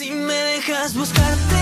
Si 0.00 0.10
me 0.12 0.32
dejas 0.32 0.96
buscarte, 0.96 1.60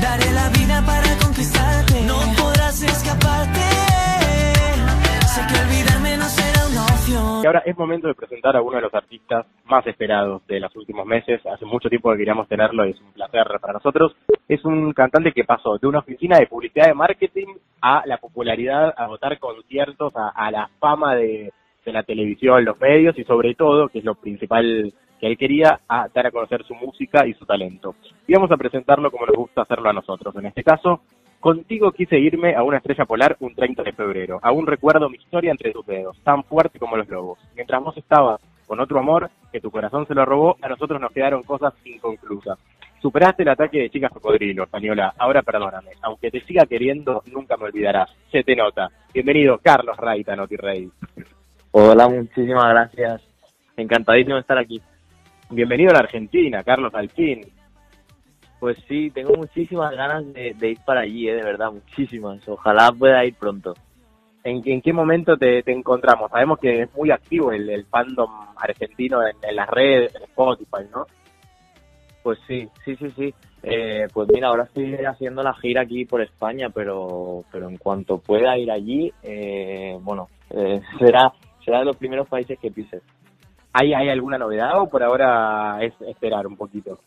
daré 0.00 0.32
la 0.32 0.48
vida 0.56 0.80
para 0.86 1.18
conquistarte. 1.22 2.00
No 2.06 2.16
podrás 2.34 2.82
escaparte. 2.82 3.60
Sé 5.28 5.40
que 5.48 5.60
olvidarme 5.60 6.16
no 6.16 6.24
será 6.24 6.66
una 6.72 6.84
opción. 6.86 7.42
Y 7.44 7.46
ahora 7.46 7.62
es 7.66 7.76
momento 7.76 8.08
de 8.08 8.14
presentar 8.14 8.56
a 8.56 8.62
uno 8.62 8.76
de 8.76 8.84
los 8.84 8.94
artistas 8.94 9.44
más 9.66 9.86
esperados 9.86 10.46
de 10.46 10.60
los 10.60 10.74
últimos 10.74 11.04
meses. 11.04 11.44
Hace 11.44 11.66
mucho 11.66 11.90
tiempo 11.90 12.10
que 12.12 12.16
queríamos 12.16 12.48
tenerlo 12.48 12.86
y 12.86 12.92
es 12.92 13.00
un 13.02 13.12
placer 13.12 13.44
para 13.60 13.74
nosotros. 13.74 14.16
Es 14.48 14.64
un 14.64 14.94
cantante 14.94 15.32
que 15.32 15.44
pasó 15.44 15.76
de 15.76 15.86
una 15.86 15.98
oficina 15.98 16.38
de 16.38 16.46
publicidad 16.46 16.86
de 16.86 16.94
marketing 16.94 17.48
a 17.82 18.02
la 18.06 18.16
popularidad, 18.16 18.94
a 18.96 19.08
votar 19.08 19.38
conciertos, 19.38 20.14
a, 20.16 20.50
la 20.50 20.70
fama 20.80 21.16
de 21.16 21.52
la 21.84 22.02
televisión, 22.02 22.64
los 22.64 22.80
medios 22.80 23.18
y 23.18 23.24
sobre 23.24 23.54
todo, 23.56 23.90
que 23.90 23.98
es 23.98 24.04
lo 24.06 24.14
principal 24.14 24.94
que 25.22 25.28
él 25.28 25.38
quería, 25.38 25.78
a 25.88 26.08
dar 26.12 26.26
a 26.26 26.30
conocer 26.32 26.64
su 26.64 26.74
música 26.74 27.24
y 27.28 27.34
su 27.34 27.46
talento. 27.46 27.94
Y 28.26 28.34
vamos 28.34 28.50
a 28.50 28.56
presentarlo 28.56 29.08
como 29.08 29.24
nos 29.24 29.36
gusta 29.36 29.62
hacerlo 29.62 29.88
a 29.88 29.92
nosotros. 29.92 30.34
En 30.34 30.46
este 30.46 30.64
caso, 30.64 31.02
contigo 31.38 31.92
quise 31.92 32.18
irme 32.18 32.56
a 32.56 32.64
una 32.64 32.78
estrella 32.78 33.04
polar 33.04 33.36
un 33.38 33.54
30 33.54 33.84
de 33.84 33.92
febrero. 33.92 34.40
Aún 34.42 34.66
recuerdo 34.66 35.08
mi 35.08 35.18
historia 35.18 35.52
entre 35.52 35.70
tus 35.70 35.86
dedos, 35.86 36.18
tan 36.24 36.42
fuerte 36.42 36.80
como 36.80 36.96
los 36.96 37.08
lobos. 37.08 37.38
Mientras 37.54 37.80
vos 37.80 37.96
estabas 37.96 38.40
con 38.66 38.80
otro 38.80 38.98
amor, 38.98 39.30
que 39.52 39.60
tu 39.60 39.70
corazón 39.70 40.08
se 40.08 40.14
lo 40.14 40.24
robó, 40.24 40.56
a 40.60 40.68
nosotros 40.68 41.00
nos 41.00 41.12
quedaron 41.12 41.44
cosas 41.44 41.72
inconclusas. 41.84 42.58
Superaste 43.00 43.44
el 43.44 43.50
ataque 43.50 43.78
de 43.78 43.90
chicas 43.90 44.10
cocodrilo, 44.10 44.64
española. 44.64 45.14
Ahora 45.16 45.42
perdóname. 45.42 45.90
Aunque 46.02 46.32
te 46.32 46.40
siga 46.40 46.66
queriendo, 46.66 47.22
nunca 47.26 47.56
me 47.56 47.66
olvidarás. 47.66 48.12
Se 48.32 48.42
te 48.42 48.56
nota. 48.56 48.88
Bienvenido, 49.14 49.58
Carlos 49.62 49.96
Raita, 49.96 50.34
Noti 50.34 50.56
Rey. 50.56 50.90
Hola, 51.70 52.08
muchísimas 52.08 52.68
gracias. 52.70 53.22
Encantadísimo 53.76 54.34
de 54.34 54.40
estar 54.40 54.58
aquí. 54.58 54.82
Bienvenido 55.54 55.90
a 55.90 55.92
la 55.92 55.98
Argentina, 55.98 56.62
Carlos 56.64 56.94
Alfín. 56.94 57.42
Pues 58.58 58.78
sí, 58.88 59.10
tengo 59.10 59.34
muchísimas 59.34 59.94
ganas 59.94 60.24
de, 60.32 60.56
ir 60.62 60.78
para 60.86 61.02
allí, 61.02 61.28
eh, 61.28 61.34
de 61.34 61.42
verdad, 61.42 61.70
muchísimas. 61.70 62.48
Ojalá 62.48 62.90
pueda 62.90 63.22
ir 63.26 63.34
pronto. 63.34 63.74
¿En, 64.44 64.62
en 64.64 64.80
qué 64.80 64.94
momento 64.94 65.36
te, 65.36 65.62
encontramos? 65.70 66.30
Sabemos 66.30 66.58
que 66.58 66.80
es 66.82 66.94
muy 66.94 67.10
activo 67.10 67.52
el, 67.52 67.68
el 67.68 67.84
fandom 67.84 68.30
argentino 68.56 69.26
en, 69.26 69.36
en 69.42 69.56
las 69.56 69.68
redes, 69.68 70.14
en 70.14 70.22
Spotify, 70.22 70.88
¿no? 70.90 71.04
Pues 72.22 72.38
sí, 72.46 72.66
sí, 72.86 72.96
sí, 72.96 73.10
sí. 73.10 73.34
Eh, 73.62 74.06
pues 74.10 74.28
mira, 74.32 74.48
ahora 74.48 74.64
estoy 74.64 74.94
haciendo 75.04 75.42
la 75.42 75.52
gira 75.52 75.82
aquí 75.82 76.06
por 76.06 76.22
España, 76.22 76.70
pero, 76.70 77.44
pero 77.52 77.68
en 77.68 77.76
cuanto 77.76 78.16
pueda 78.16 78.56
ir 78.56 78.70
allí, 78.70 79.12
eh, 79.22 79.98
bueno, 80.00 80.30
eh, 80.48 80.80
será, 80.98 81.30
será 81.62 81.80
de 81.80 81.84
los 81.84 81.96
primeros 81.98 82.26
países 82.26 82.58
que 82.58 82.70
pise. 82.70 83.02
¿Hay, 83.72 83.94
¿Hay 83.94 84.08
alguna 84.08 84.38
novedad 84.38 84.80
o 84.80 84.88
por 84.88 85.02
ahora 85.02 85.78
es 85.82 85.94
esperar 86.02 86.46
un 86.46 86.56
poquito? 86.56 87.00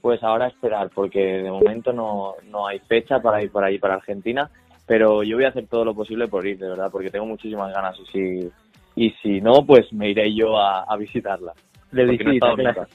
Pues 0.00 0.22
ahora 0.22 0.48
esperar, 0.48 0.90
porque 0.94 1.20
de 1.20 1.50
momento 1.50 1.92
no, 1.92 2.34
no 2.50 2.66
hay 2.66 2.78
fecha 2.80 3.20
para 3.20 3.42
ir 3.42 3.50
por 3.50 3.64
ahí, 3.64 3.78
para 3.78 3.94
Argentina, 3.94 4.50
pero 4.86 5.22
yo 5.22 5.36
voy 5.36 5.46
a 5.46 5.48
hacer 5.48 5.66
todo 5.66 5.84
lo 5.84 5.94
posible 5.94 6.28
por 6.28 6.46
ir, 6.46 6.58
de 6.58 6.68
verdad, 6.68 6.90
porque 6.92 7.10
tengo 7.10 7.24
muchísimas 7.24 7.72
ganas 7.72 7.96
y 7.98 8.06
si, 8.06 8.52
y 8.96 9.10
si 9.22 9.40
no, 9.40 9.64
pues 9.66 9.90
me 9.92 10.10
iré 10.10 10.34
yo 10.34 10.58
a, 10.58 10.82
a 10.82 10.96
visitarla. 10.96 11.54
De 11.90 12.04
no 12.04 12.12
visita. 12.12 12.86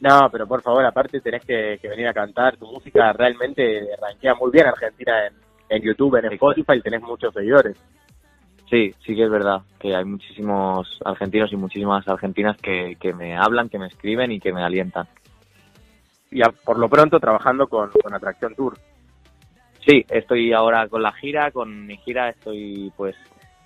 No, 0.00 0.28
pero 0.30 0.46
por 0.46 0.62
favor, 0.62 0.84
aparte 0.84 1.20
tenés 1.20 1.44
que, 1.44 1.78
que 1.82 1.88
venir 1.88 2.06
a 2.06 2.14
cantar. 2.14 2.56
Tu 2.56 2.66
música 2.66 3.12
realmente 3.12 3.88
rankea 4.00 4.34
muy 4.34 4.52
bien 4.52 4.66
Argentina 4.66 5.26
en, 5.26 5.34
en 5.68 5.82
YouTube, 5.82 6.16
en 6.16 6.32
Spotify, 6.32 6.80
tenés 6.80 7.02
muchos 7.02 7.34
seguidores. 7.34 7.76
Sí, 8.70 8.94
sí 9.04 9.14
que 9.16 9.24
es 9.24 9.30
verdad 9.30 9.62
que 9.78 9.96
hay 9.96 10.04
muchísimos 10.04 10.98
argentinos 11.04 11.50
y 11.52 11.56
muchísimas 11.56 12.06
argentinas 12.06 12.56
que, 12.58 12.96
que 13.00 13.14
me 13.14 13.36
hablan, 13.36 13.68
que 13.68 13.78
me 13.78 13.86
escriben 13.86 14.30
y 14.30 14.40
que 14.40 14.52
me 14.52 14.62
alientan. 14.62 15.06
Y 16.30 16.42
a- 16.42 16.50
por 16.50 16.78
lo 16.78 16.88
pronto 16.88 17.18
trabajando 17.18 17.66
con, 17.68 17.90
con 18.02 18.12
Atracción 18.12 18.54
Tour. 18.54 18.76
Sí, 19.86 20.04
estoy 20.10 20.52
ahora 20.52 20.86
con 20.88 21.02
la 21.02 21.12
gira, 21.12 21.50
con 21.50 21.86
mi 21.86 21.96
gira 21.98 22.28
estoy 22.28 22.92
pues 22.94 23.16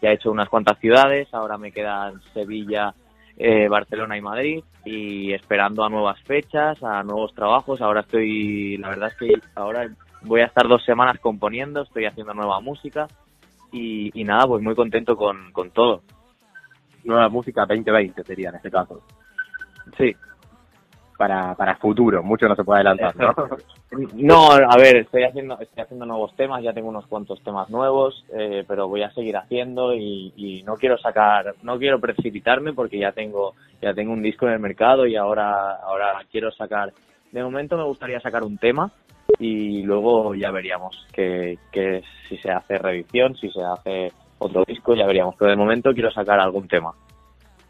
ya 0.00 0.10
he 0.10 0.14
hecho 0.14 0.30
unas 0.30 0.48
cuantas 0.48 0.78
ciudades, 0.78 1.32
ahora 1.34 1.58
me 1.58 1.72
quedan 1.72 2.20
Sevilla, 2.32 2.94
eh, 3.36 3.66
Barcelona 3.68 4.16
y 4.16 4.20
Madrid 4.20 4.62
y 4.84 5.32
esperando 5.32 5.84
a 5.84 5.88
nuevas 5.88 6.20
fechas, 6.22 6.80
a 6.82 7.02
nuevos 7.02 7.34
trabajos. 7.34 7.80
Ahora 7.80 8.00
estoy, 8.02 8.76
la 8.76 8.90
verdad 8.90 9.08
es 9.08 9.16
que 9.16 9.34
ahora 9.56 9.88
voy 10.22 10.42
a 10.42 10.46
estar 10.46 10.68
dos 10.68 10.84
semanas 10.84 11.18
componiendo, 11.18 11.82
estoy 11.82 12.04
haciendo 12.04 12.34
nueva 12.34 12.60
música 12.60 13.08
y, 13.72 14.20
y 14.20 14.24
nada, 14.24 14.46
pues 14.46 14.62
muy 14.62 14.74
contento 14.74 15.16
con, 15.16 15.50
con 15.52 15.70
todo. 15.70 16.02
Nueva 17.04 17.28
música 17.28 17.62
2020 17.66 18.22
sería 18.22 18.50
en 18.50 18.56
este 18.56 18.70
caso. 18.70 19.02
Sí, 19.98 20.14
Para, 21.18 21.54
para 21.54 21.76
futuro, 21.76 22.22
mucho 22.22 22.48
no 22.48 22.54
se 22.54 22.62
puede 22.64 22.80
adelantar, 22.80 23.16
¿no? 23.16 23.34
No, 24.14 24.52
a 24.52 24.76
ver, 24.76 24.96
estoy 24.96 25.24
haciendo, 25.24 25.58
estoy 25.60 25.82
haciendo 25.82 26.06
nuevos 26.06 26.34
temas, 26.36 26.62
ya 26.62 26.72
tengo 26.72 26.88
unos 26.88 27.06
cuantos 27.06 27.42
temas 27.42 27.68
nuevos, 27.68 28.24
eh, 28.32 28.64
pero 28.66 28.88
voy 28.88 29.02
a 29.02 29.10
seguir 29.10 29.36
haciendo 29.36 29.92
y, 29.94 30.32
y 30.36 30.62
no 30.62 30.76
quiero 30.76 30.96
sacar, 30.96 31.54
no 31.62 31.78
quiero 31.78 32.00
precipitarme 32.00 32.72
porque 32.72 32.98
ya 32.98 33.12
tengo, 33.12 33.54
ya 33.82 33.92
tengo 33.92 34.12
un 34.12 34.22
disco 34.22 34.46
en 34.46 34.54
el 34.54 34.60
mercado 34.60 35.06
y 35.06 35.16
ahora, 35.16 35.76
ahora 35.76 36.22
quiero 36.30 36.50
sacar. 36.52 36.92
De 37.32 37.42
momento 37.42 37.76
me 37.76 37.84
gustaría 37.84 38.20
sacar 38.20 38.44
un 38.44 38.58
tema 38.58 38.92
y 39.38 39.82
luego 39.82 40.34
ya 40.34 40.50
veríamos 40.50 41.06
que, 41.12 41.58
que 41.70 42.02
si 42.28 42.36
se 42.38 42.50
hace 42.50 42.78
reedición, 42.78 43.36
si 43.36 43.50
se 43.50 43.62
hace 43.62 44.12
otro 44.38 44.64
disco, 44.66 44.94
ya 44.94 45.06
veríamos. 45.06 45.34
Pero 45.38 45.50
de 45.50 45.56
momento 45.56 45.92
quiero 45.92 46.10
sacar 46.10 46.40
algún 46.40 46.68
tema. 46.68 46.92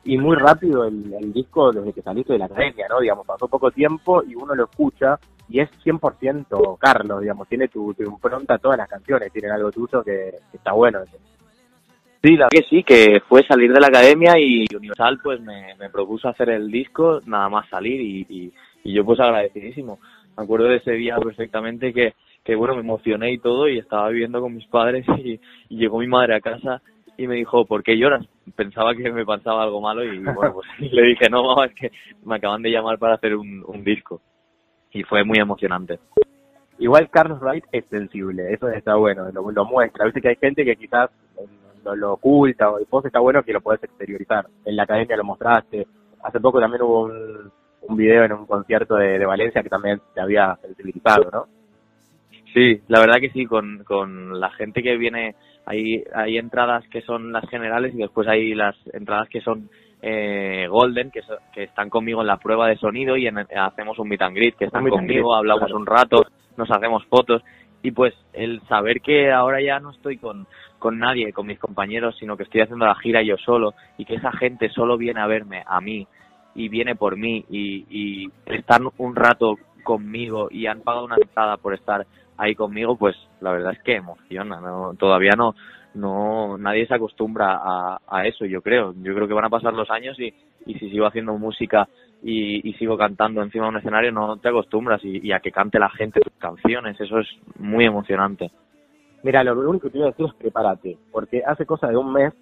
y 0.05 0.19
muy 0.19 0.37
rápido 0.37 0.85
el, 0.85 1.13
el 1.15 1.33
disco 1.33 1.71
desde 1.73 1.93
que 1.93 2.03
saliste 2.03 2.33
de 2.33 2.39
la 2.41 2.47
academia, 2.47 2.87
¿no? 2.89 3.01
Digamos, 3.01 3.27
pasó 3.27 3.47
poco 3.49 3.71
tiempo 3.71 4.23
y 4.23 4.35
uno 4.35 4.55
lo 4.55 4.65
escucha 4.65 5.19
y 5.49 5.61
es 5.61 5.71
100% 5.85 6.79
Carlos, 6.79 7.21
digamos, 7.21 7.47
tiene 7.49 7.69
tu, 7.69 7.93
tu 7.95 8.03
impronta 8.03 8.59
todas 8.59 8.79
las 8.79 8.89
canciones, 8.89 9.33
tienen 9.33 9.53
algo 9.53 9.71
tuyo 9.71 10.03
que, 10.03 10.34
está 10.53 10.73
bueno. 10.73 11.01
Sí, 12.23 12.37
la 12.37 12.49
que 12.49 12.63
sí, 12.71 12.83
que 12.84 13.21
fue 13.29 13.45
salir 13.47 13.73
de 13.73 13.81
la 13.81 13.89
academia 13.89 14.39
y 14.39 14.65
Universal 14.75 15.19
pues 15.23 15.41
me, 15.41 15.75
me 15.75 15.91
propuso 15.91 16.29
hacer 16.29 16.51
el 16.51 16.71
disco, 16.71 17.21
nada 17.27 17.49
más 17.49 17.69
salir 17.69 18.01
y, 18.01 18.53
y 18.84 18.93
yo 18.93 19.05
pues 19.05 19.21
agradecidísimo. 19.21 19.99
Me 20.37 20.44
acuerdo 20.44 20.66
de 20.66 20.76
ese 20.76 20.93
día 20.93 21.16
perfectamente 21.19 21.93
que, 21.93 22.15
que 22.44 22.54
bueno, 22.54 22.75
me 22.75 22.81
emocioné 22.81 23.32
y 23.32 23.38
todo 23.38 23.69
y 23.69 23.78
estaba 23.78 24.09
viviendo 24.09 24.41
con 24.41 24.54
mis 24.54 24.66
padres 24.66 25.06
y, 25.19 25.41
llegó 25.69 25.98
mi 25.98 26.06
madre 26.06 26.37
a 26.37 26.41
casa 26.41 26.82
y 27.16 27.26
me 27.26 27.37
dijo, 27.37 27.66
¿por 27.66 27.82
qué 27.82 27.97
lloras? 27.97 28.26
Pensaba 28.56 28.94
que 28.94 29.10
me 29.10 29.25
pasaba 29.25 29.62
algo 29.62 29.81
malo 29.81 30.04
y 30.04 30.19
bueno, 30.19 30.54
pues 30.54 30.69
le 30.92 31.03
dije, 31.03 31.28
no, 31.31 31.44
mamá, 31.44 31.66
es 31.66 31.75
que 31.75 31.91
me 32.25 32.37
acaban 32.37 32.62
de 32.62 32.71
llamar 32.71 32.98
para 32.98 33.15
hacer 33.15 33.37
un, 33.37 33.62
un 33.66 33.84
disco. 33.84 34.21
Y 34.92 35.03
fue 35.04 35.25
muy 35.25 35.38
emocionante. 35.38 35.98
Igual 36.78 37.10
Carlos 37.10 37.41
Wright 37.41 37.65
es 37.71 37.84
sensible, 37.87 38.53
eso 38.53 38.69
está 38.69 38.97
bueno, 38.97 39.31
lo, 39.31 39.50
lo 39.50 39.65
muestra. 39.65 40.04
Viste 40.06 40.21
que 40.21 40.28
hay 40.28 40.37
gente 40.37 40.65
que 40.65 40.76
quizás 40.76 41.10
eh, 41.38 41.47
lo, 41.84 41.94
lo 41.94 42.12
oculta 42.15 42.71
o 42.71 42.81
vos 42.91 43.04
está 43.04 43.21
bueno 43.21 43.42
que 43.42 43.53
lo 43.53 43.60
podés 43.60 43.84
exteriorizar. 43.84 44.47
En 44.65 44.76
la 44.76 44.82
academia 44.82 45.16
lo 45.16 45.25
mostraste. 45.25 45.87
Hace 46.22 46.41
poco 46.41 46.60
también 46.60 46.82
hubo 46.82 47.04
un, 47.04 47.53
un 47.82 47.97
video 47.97 48.25
en 48.25 48.32
un 48.32 48.47
concierto 48.47 48.94
de, 48.97 49.19
de 49.19 49.26
Valencia 49.26 49.62
que 49.62 49.69
también 49.69 50.00
te 50.15 50.20
había 50.20 50.56
sensibilizado, 50.62 51.31
¿no? 51.32 51.47
Sí, 52.53 52.81
la 52.88 53.00
verdad 53.00 53.19
que 53.20 53.31
sí, 53.31 53.47
con, 53.47 53.82
con 53.84 54.38
la 54.38 54.50
gente 54.50 54.82
que 54.82 54.97
viene, 54.97 55.34
hay, 55.65 56.04
hay 56.15 56.37
entradas 56.37 56.87
que 56.88 57.00
son 57.03 57.32
las 57.32 57.48
generales 57.48 57.94
y 57.94 57.98
después 57.98 58.28
hay 58.28 58.54
las 58.54 58.76
entradas 58.92 59.28
que 59.31 59.41
son 59.41 59.71
eh, 60.03 60.66
golden, 60.69 61.10
que, 61.10 61.22
so- 61.22 61.38
que 61.54 61.62
están 61.65 61.88
conmigo 61.88 62.21
en 62.21 62.26
la 62.26 62.37
prueba 62.37 62.69
de 62.69 62.76
sonido 62.76 63.16
y 63.16 63.26
en- 63.26 63.38
hacemos 63.38 63.98
un 63.98 64.09
meet 64.09 64.22
and 64.22 64.37
greet, 64.37 64.56
que 64.56 64.66
están 64.66 64.87
conmigo, 64.87 65.31
greet, 65.31 65.38
hablamos 65.38 65.65
claro. 65.65 65.76
un 65.76 65.87
rato, 65.87 66.26
nos 66.56 66.71
hacemos 66.71 67.04
fotos 67.06 67.42
y 67.82 67.91
pues 67.92 68.12
el 68.34 68.60
saber 68.69 69.00
que 69.00 69.32
ahora 69.32 69.60
ya 69.62 69.81
no 69.81 69.91
estoy 69.91 70.19
con, 70.19 70.47
con 70.78 70.98
nadie, 70.98 71.32
con 71.32 71.47
mis 71.47 71.59
compañeros, 71.59 72.16
sino 72.19 72.37
que 72.37 72.42
estoy 72.42 72.60
haciendo 72.60 72.84
la 72.84 72.94
gira 72.97 73.22
yo 73.22 73.37
solo 73.38 73.72
y 73.97 74.04
que 74.04 74.16
esa 74.16 74.31
gente 74.32 74.69
solo 74.69 74.98
viene 74.98 75.21
a 75.21 75.26
verme 75.26 75.62
a 75.66 75.81
mí 75.81 76.06
y 76.55 76.69
viene 76.69 76.95
por 76.95 77.17
mí 77.17 77.45
y, 77.51 78.31
están 78.47 78.89
un 78.99 79.17
rato 79.17 79.57
conmigo 79.83 80.49
y 80.51 80.66
han 80.66 80.81
pagado 80.81 81.07
una 81.07 81.16
entrada 81.16 81.57
por 81.57 81.75
estar 81.75 82.07
ahí 82.37 82.54
conmigo, 82.54 82.97
pues 82.97 83.16
la 83.41 83.53
verdad 83.53 83.72
es 83.72 83.83
que 83.83 83.97
emociona, 83.97 84.60
¿no? 84.60 84.95
Todavía 84.95 85.33
no, 85.37 85.54
no, 85.95 86.57
nadie 86.59 86.87
se 86.87 86.95
acostumbra 86.95 87.60
a, 87.63 88.27
eso, 88.27 88.45
yo 88.47 88.63
creo. 88.63 88.95
Yo 89.03 89.15
creo 89.15 89.28
que 89.28 89.34
van 89.34 89.45
a 89.45 89.51
pasar 89.51 89.75
los 89.75 89.91
años 89.91 90.19
y, 90.19 90.33
si 90.65 90.91
sigo 90.91 91.07
haciendo 91.07 91.37
música 91.37 91.89
y, 92.22 92.72
sigo 92.78 92.97
cantando 92.97 93.43
encima 93.43 93.65
de 93.65 93.71
un 93.71 93.77
escenario, 93.78 94.13
no 94.13 94.37
te 94.37 94.48
acostumbras 94.48 95.01
y, 95.05 95.33
a 95.33 95.41
que 95.41 95.53
cante 95.53 95.78
la 95.78 95.91
gente 95.91 96.21
tus 96.21 96.33
canciones, 96.34 97.01
eso 97.01 97.19
es 97.19 97.28
muy 97.59 97.84
emocionante. 97.84 98.51
Mira, 99.22 99.45
lo 99.45 99.53
único 99.69 99.87
que 99.87 99.91
te 99.91 99.98
iba 99.98 100.09
a 100.09 100.10
decir 100.10 100.27
es 100.27 100.34
prepárate, 100.34 100.98
porque 101.10 101.43
hace 101.47 101.65
cosa 101.65 101.89
de 101.89 101.97
un 101.97 102.13
mes 102.13 102.33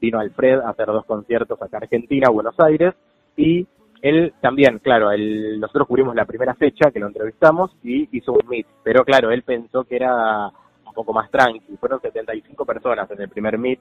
vino 0.00 0.18
Alfred 0.18 0.60
a 0.60 0.70
hacer 0.70 0.86
dos 0.86 1.04
conciertos 1.04 1.60
acá 1.60 1.76
a 1.76 1.80
Argentina, 1.80 2.30
Buenos 2.30 2.58
Aires, 2.58 2.94
y 3.36 3.66
él 4.02 4.32
también, 4.40 4.78
claro, 4.78 5.10
él, 5.10 5.60
nosotros 5.60 5.86
cubrimos 5.86 6.14
la 6.14 6.24
primera 6.24 6.54
fecha 6.54 6.90
que 6.90 7.00
lo 7.00 7.06
entrevistamos 7.08 7.70
y 7.82 8.08
hizo 8.16 8.32
un 8.32 8.48
meet, 8.48 8.66
pero 8.82 9.04
claro, 9.04 9.30
él 9.30 9.42
pensó 9.42 9.84
que 9.84 9.96
era 9.96 10.48
un 10.86 10.92
poco 10.94 11.12
más 11.12 11.30
tranqui, 11.30 11.76
fueron 11.78 12.00
75 12.00 12.64
personas 12.64 13.10
en 13.10 13.20
el 13.20 13.28
primer 13.28 13.58
meet, 13.58 13.80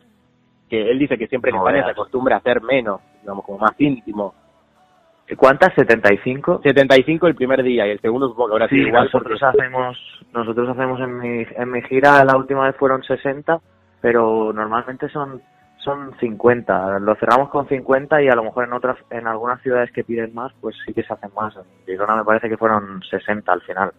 que 0.69 0.91
él 0.91 0.99
dice 0.99 1.17
que 1.17 1.27
siempre 1.27 1.49
en 1.51 1.57
No 1.57 1.65
España 1.65 1.85
se 1.85 1.91
acostumbra 1.91 2.35
a 2.35 2.39
hacer 2.39 2.61
menos, 2.61 3.01
digamos, 3.21 3.45
como 3.45 3.59
más 3.59 3.73
íntimo. 3.79 4.33
¿Cuántas? 5.37 5.69
¿75? 5.75 6.61
75 6.63 7.27
el 7.27 7.35
primer 7.35 7.61
día 7.63 7.85
y 7.87 7.91
el 7.91 7.99
segundo 8.01 8.27
supongo 8.29 8.49
que 8.49 8.53
ahora 8.53 8.67
sí, 8.67 8.75
Sí, 8.75 8.87
igual. 8.87 9.05
nosotros 9.05 9.41
hacemos, 9.43 9.97
nosotros 10.33 10.69
hacemos 10.69 10.99
en 11.01 11.17
mi, 11.19 11.45
en 11.55 11.71
mi 11.71 11.81
gira, 11.83 12.23
la 12.25 12.35
última 12.35 12.65
vez 12.65 12.75
fueron 12.77 13.03
60, 13.03 13.59
pero 14.01 14.51
normalmente 14.53 15.07
son 15.09 15.41
son 15.83 16.13
50. 16.19 16.99
Lo 16.99 17.15
cerramos 17.15 17.49
con 17.49 17.67
50 17.67 18.21
y 18.21 18.27
a 18.27 18.35
lo 18.35 18.43
mejor 18.43 18.65
en 18.65 18.73
otras, 18.73 18.97
en 19.09 19.27
algunas 19.27 19.61
ciudades 19.61 19.91
que 19.91 20.03
piden 20.03 20.33
más, 20.33 20.51
pues 20.61 20.75
sí 20.85 20.93
que 20.93 21.03
se 21.03 21.13
hacen 21.13 21.31
más. 21.35 21.55
En 21.55 21.63
Girona 21.85 22.15
me 22.17 22.25
parece 22.25 22.49
que 22.49 22.57
fueron 22.57 23.01
60 23.03 23.51
al 23.51 23.61
final. 23.61 23.91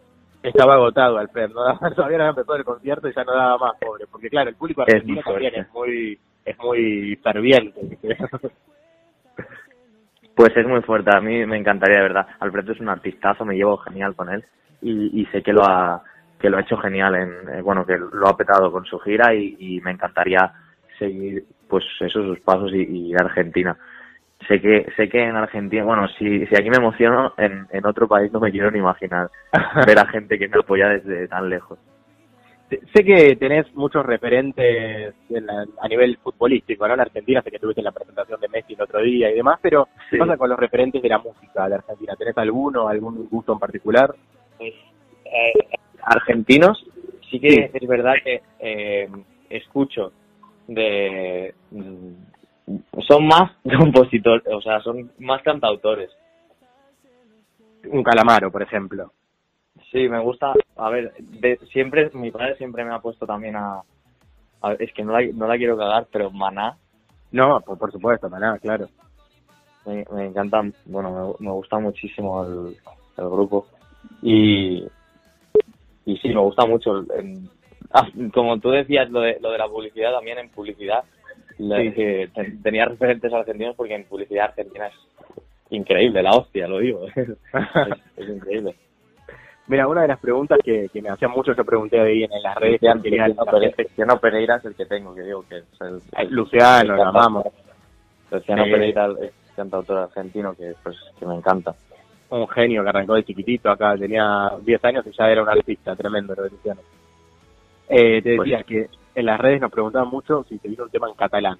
Estaba 0.42 0.74
agotado 0.74 1.18
Alfred, 1.18 1.50
no 1.50 1.62
daba- 1.64 1.90
todavía 1.94 2.18
no 2.18 2.28
empezado 2.30 2.56
el 2.56 2.64
concierto 2.64 3.08
y 3.08 3.14
ya 3.14 3.24
no 3.24 3.34
daba 3.34 3.58
más, 3.58 3.72
pobre. 3.80 4.06
Porque 4.10 4.30
claro, 4.30 4.50
el 4.50 4.56
público 4.56 4.82
Es 4.86 4.94
argentino 4.94 5.20
muy 5.24 5.32
también 5.32 5.54
es 5.56 5.72
muy, 5.72 6.18
es 6.44 6.58
muy 6.58 7.16
ferviente. 7.22 7.98
Pues 10.36 10.56
es 10.56 10.66
muy 10.66 10.80
fuerte, 10.82 11.10
a 11.14 11.20
mí 11.20 11.44
me 11.44 11.58
encantaría 11.58 11.96
de 11.96 12.02
verdad. 12.04 12.26
Alfredo 12.38 12.72
es 12.72 12.80
un 12.80 12.88
artistazo, 12.88 13.44
me 13.44 13.56
llevo 13.56 13.76
genial 13.78 14.14
con 14.14 14.30
él 14.30 14.42
y, 14.80 15.20
y 15.20 15.26
sé 15.26 15.42
que 15.42 15.52
lo 15.52 15.62
ha 15.64 16.02
que 16.38 16.48
lo 16.48 16.56
ha 16.56 16.62
hecho 16.62 16.78
genial 16.78 17.14
en 17.16 17.30
eh, 17.58 17.60
bueno 17.60 17.84
que 17.84 17.98
lo 17.98 18.26
ha 18.26 18.34
petado 18.36 18.72
con 18.72 18.86
su 18.86 18.98
gira 19.00 19.34
y, 19.34 19.56
y 19.58 19.80
me 19.82 19.90
encantaría 19.90 20.50
seguir 20.98 21.44
pues 21.70 21.84
esos 22.00 22.26
sus 22.26 22.40
pasos 22.40 22.70
y, 22.74 23.14
Argentina. 23.14 23.76
Sé 24.48 24.60
que 24.60 24.86
sé 24.96 25.08
que 25.08 25.22
en 25.22 25.36
Argentina, 25.36 25.84
bueno, 25.84 26.08
si, 26.18 26.46
si 26.46 26.54
aquí 26.56 26.70
me 26.70 26.78
emociono, 26.78 27.32
en, 27.38 27.66
en 27.70 27.86
otro 27.86 28.08
país 28.08 28.32
no 28.32 28.40
me 28.40 28.50
quiero 28.50 28.70
ni 28.70 28.78
imaginar 28.78 29.30
ver 29.86 29.98
a 29.98 30.06
gente 30.06 30.38
que 30.38 30.48
me 30.48 30.58
apoya 30.58 30.88
desde 30.88 31.28
tan 31.28 31.48
lejos. 31.50 31.78
sé 32.70 33.04
que 33.04 33.36
tenés 33.36 33.72
muchos 33.74 34.04
referentes 34.06 35.14
en 35.28 35.46
la- 35.46 35.66
a 35.82 35.88
nivel 35.88 36.16
futbolístico, 36.18 36.86
¿no? 36.88 36.94
En 36.94 37.00
Argentina, 37.00 37.42
sé 37.42 37.50
que 37.50 37.58
tuviste 37.58 37.82
la 37.82 37.92
presentación 37.92 38.40
de 38.40 38.48
Messi 38.48 38.74
el 38.74 38.80
otro 38.82 39.00
día 39.02 39.30
y 39.30 39.34
demás, 39.34 39.58
pero 39.60 39.88
¿qué 40.10 40.16
pasa 40.18 40.36
con 40.36 40.48
los 40.48 40.58
referentes 40.58 41.02
de 41.02 41.08
la 41.08 41.18
música 41.18 41.68
de 41.68 41.74
Argentina? 41.74 42.14
¿Tenés 42.16 42.38
alguno, 42.38 42.88
algún 42.88 43.28
gusto 43.28 43.52
en 43.52 43.58
particular? 43.58 44.14
pues 44.58 44.72
eh, 45.24 45.52
argentinos 46.02 46.84
sí 47.30 47.38
que 47.40 47.50
Sí. 47.50 47.70
es 47.74 47.88
verdad 47.88 48.14
que 48.24 48.40
eh, 48.60 49.08
escucho 49.48 50.12
de 50.74 51.52
mm, 51.72 52.12
son 53.06 53.26
más 53.26 53.50
compositores 53.78 54.46
o 54.54 54.60
sea 54.60 54.80
son 54.80 55.10
más 55.18 55.42
cantautores 55.42 56.10
Un 57.90 58.02
calamaro, 58.04 58.50
por 58.52 58.62
ejemplo. 58.62 59.12
sí 59.90 60.08
me 60.08 60.20
gusta 60.20 60.52
a 60.76 60.90
ver 60.90 61.12
de, 61.18 61.56
siempre 61.72 62.10
mi 62.14 62.30
padre 62.30 62.56
siempre 62.56 62.84
me 62.84 62.94
ha 62.94 63.00
puesto 63.00 63.26
también 63.26 63.56
a, 63.56 63.82
a- 64.62 64.72
es 64.74 64.92
que 64.92 65.02
no 65.02 65.12
la, 65.12 65.26
no 65.34 65.46
la 65.48 65.56
quiero 65.56 65.76
cagar 65.76 66.06
pero 66.12 66.30
Maná 66.30 66.76
No, 67.32 67.60
por, 67.60 67.76
por 67.78 67.90
supuesto, 67.90 68.28
nada, 68.30 68.58
claro. 68.58 68.88
me, 69.86 70.04
me 70.12 70.26
encanta 70.26 70.62
bueno 70.84 71.36
me, 71.40 71.46
me 71.46 71.52
gusta 71.52 71.78
muchísimo 71.80 72.44
el, 72.44 72.76
el 73.16 73.28
grupo 73.28 73.66
y 74.22 74.86
y 76.06 76.16
sí 76.18 76.28
me 76.28 76.40
gusta 76.40 76.64
mucho 76.64 76.98
el- 76.98 77.50
como 78.32 78.58
tú 78.58 78.70
decías 78.70 79.10
lo 79.10 79.20
de 79.20 79.38
lo 79.40 79.50
de 79.52 79.58
la 79.58 79.68
publicidad 79.68 80.12
también 80.12 80.38
en 80.38 80.48
publicidad 80.50 81.04
Sí. 81.58 81.92
que 81.92 82.30
tenía 82.62 82.86
referentes 82.86 83.30
argentinos 83.34 83.76
porque 83.76 83.94
en 83.94 84.04
publicidad 84.04 84.46
argentina 84.46 84.86
es 84.86 84.94
increíble 85.70 86.22
la 86.22 86.30
hostia 86.30 86.66
lo 86.66 86.78
digo 86.78 87.06
es, 87.16 87.28
es 88.16 88.28
increíble 88.28 88.74
Mira, 89.66 89.86
una 89.86 90.02
de 90.02 90.08
las 90.08 90.18
preguntas 90.18 90.58
que, 90.64 90.88
que 90.92 91.00
me 91.00 91.10
hacían 91.10 91.30
mucho, 91.30 91.54
yo 91.54 91.64
pregunté 91.64 92.00
ahí 92.00 92.24
en, 92.24 92.32
en 92.32 92.42
las 92.42 92.56
redes, 92.56 92.80
gente- 92.80 93.72
Cristiano 93.76 94.18
Pereira 94.18 94.56
es 94.56 94.64
el 94.64 94.74
que 94.74 94.84
tengo 94.86 95.14
que 95.14 95.22
digo 95.22 95.44
que 95.48 95.58
es 95.58 95.64
el, 96.18 96.28
Luciano, 96.30 96.96
lo 96.96 97.04
amamos. 97.04 97.44
Sí. 98.30 98.42
Pereira 98.46 99.08
es 99.22 99.30
cantautor 99.54 99.98
argentino 99.98 100.54
que 100.54 100.72
pues 100.82 100.96
que 101.18 101.24
me 101.26 101.34
encanta 101.36 101.74
un 102.30 102.48
genio 102.48 102.82
que 102.82 102.88
arrancó 102.88 103.14
de 103.14 103.22
chiquitito 103.24 103.70
acá, 103.70 103.96
tenía 103.96 104.50
10 104.60 104.84
años 104.86 105.06
y 105.06 105.12
ya 105.12 105.30
era 105.30 105.42
un 105.42 105.48
artista 105.48 105.94
tremendo 105.94 106.34
Luciano. 106.34 106.80
Eh, 107.90 108.22
te 108.22 108.30
decía 108.30 108.62
Pues- 108.64 108.66
que 108.66 108.88
en 109.16 109.26
las 109.26 109.40
redes 109.40 109.60
nos 109.60 109.70
preguntaban 109.72 110.08
mucho 110.08 110.44
si 110.48 110.58
se 110.58 110.68
viene 110.68 110.84
un 110.84 110.90
tema 110.90 111.08
en 111.08 111.14
catalán. 111.14 111.58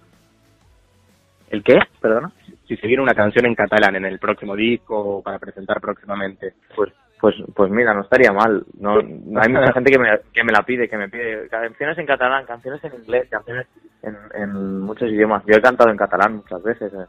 el 1.50 1.65
qué 1.65 1.81
perdona 2.00 2.31
Si 2.69 2.77
se 2.77 2.87
viene 2.87 3.03
una 3.03 3.15
canción 3.15 3.44
en 3.47 3.56
catalán 3.56 3.97
en 3.97 4.05
el 4.05 4.21
próximo 4.21 4.55
disco 4.55 4.97
o 5.17 5.23
para 5.23 5.41
presentar 5.41 5.81
próximamente. 5.81 6.55
Pues, 6.77 6.93
pues, 7.21 7.35
pues 7.55 7.71
mira, 7.73 7.93
no 7.93 8.03
estaría 8.03 8.32
mal. 8.32 8.65
No, 8.79 9.03
no 9.03 9.41
hay 9.43 9.49
mucha 9.53 9.73
gente 9.73 9.91
que 9.91 9.99
me, 9.99 10.09
que 10.32 10.44
me 10.44 10.53
la 10.53 10.62
pide, 10.62 10.88
que 10.88 10.97
me 10.97 11.09
pide 11.09 11.49
canciones 11.49 11.99
en 11.99 12.06
catalán, 12.06 12.47
canciones 12.47 12.83
en 12.85 12.94
inglés, 12.94 13.29
canciones 13.29 13.67
en, 14.03 14.17
en 14.35 14.81
muchos 14.81 15.11
idiomas. 15.11 15.43
Yo 15.47 15.56
he 15.56 15.61
cantado 15.61 15.91
en 15.91 15.97
catalán 15.97 16.37
muchas 16.37 16.62
veces 16.62 16.93
eh, 16.94 17.06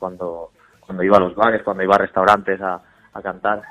cuando, 0.00 0.50
cuando 0.80 1.04
iba 1.04 1.16
a 1.18 1.20
los 1.20 1.36
bares, 1.36 1.62
cuando 1.62 1.84
iba 1.84 1.94
a 1.94 1.98
restaurantes 1.98 2.60
a, 2.60 2.82
a 3.12 3.22
cantar. 3.22 3.62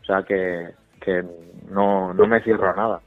O 0.00 0.04
sea 0.04 0.22
que, 0.22 0.70
que 1.00 1.24
no, 1.68 2.14
no 2.14 2.26
me 2.28 2.40
cierro 2.42 2.70
a 2.70 2.76
nada. 2.76 3.00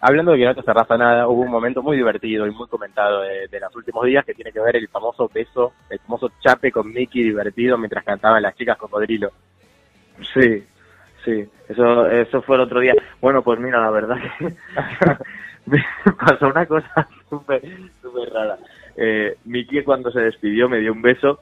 Hablando 0.00 0.32
de 0.32 0.38
que 0.38 0.44
no 0.44 0.54
te 0.54 0.62
cerrás 0.62 0.90
a 0.90 0.96
nada, 0.96 1.28
hubo 1.28 1.42
un 1.42 1.50
momento 1.50 1.82
muy 1.82 1.96
divertido 1.96 2.46
y 2.46 2.50
muy 2.52 2.68
comentado 2.68 3.22
de, 3.22 3.48
de 3.48 3.60
los 3.60 3.74
últimos 3.74 4.04
días 4.04 4.24
que 4.24 4.34
tiene 4.34 4.52
que 4.52 4.60
ver 4.60 4.76
el 4.76 4.88
famoso 4.88 5.28
beso, 5.32 5.72
el 5.90 5.98
famoso 5.98 6.30
chape 6.40 6.70
con 6.70 6.92
Mickey 6.92 7.24
divertido 7.24 7.76
mientras 7.76 8.04
cantaban 8.04 8.42
las 8.42 8.54
chicas 8.54 8.78
cocodrilo. 8.78 9.32
Sí, 10.34 10.64
sí, 11.24 11.48
eso, 11.68 12.06
eso 12.08 12.42
fue 12.42 12.56
el 12.56 12.62
otro 12.62 12.80
día. 12.80 12.94
Bueno, 13.20 13.42
pues 13.42 13.58
mira, 13.58 13.80
la 13.80 13.90
verdad 13.90 14.16
que 14.38 14.54
pasó 16.26 16.48
una 16.48 16.66
cosa 16.66 17.08
súper, 17.30 17.62
súper 18.00 18.32
rara. 18.32 18.58
Eh, 18.96 19.36
Miki 19.44 19.82
cuando 19.82 20.10
se 20.10 20.20
despidió 20.20 20.68
me 20.68 20.78
dio 20.78 20.92
un 20.92 21.02
beso, 21.02 21.40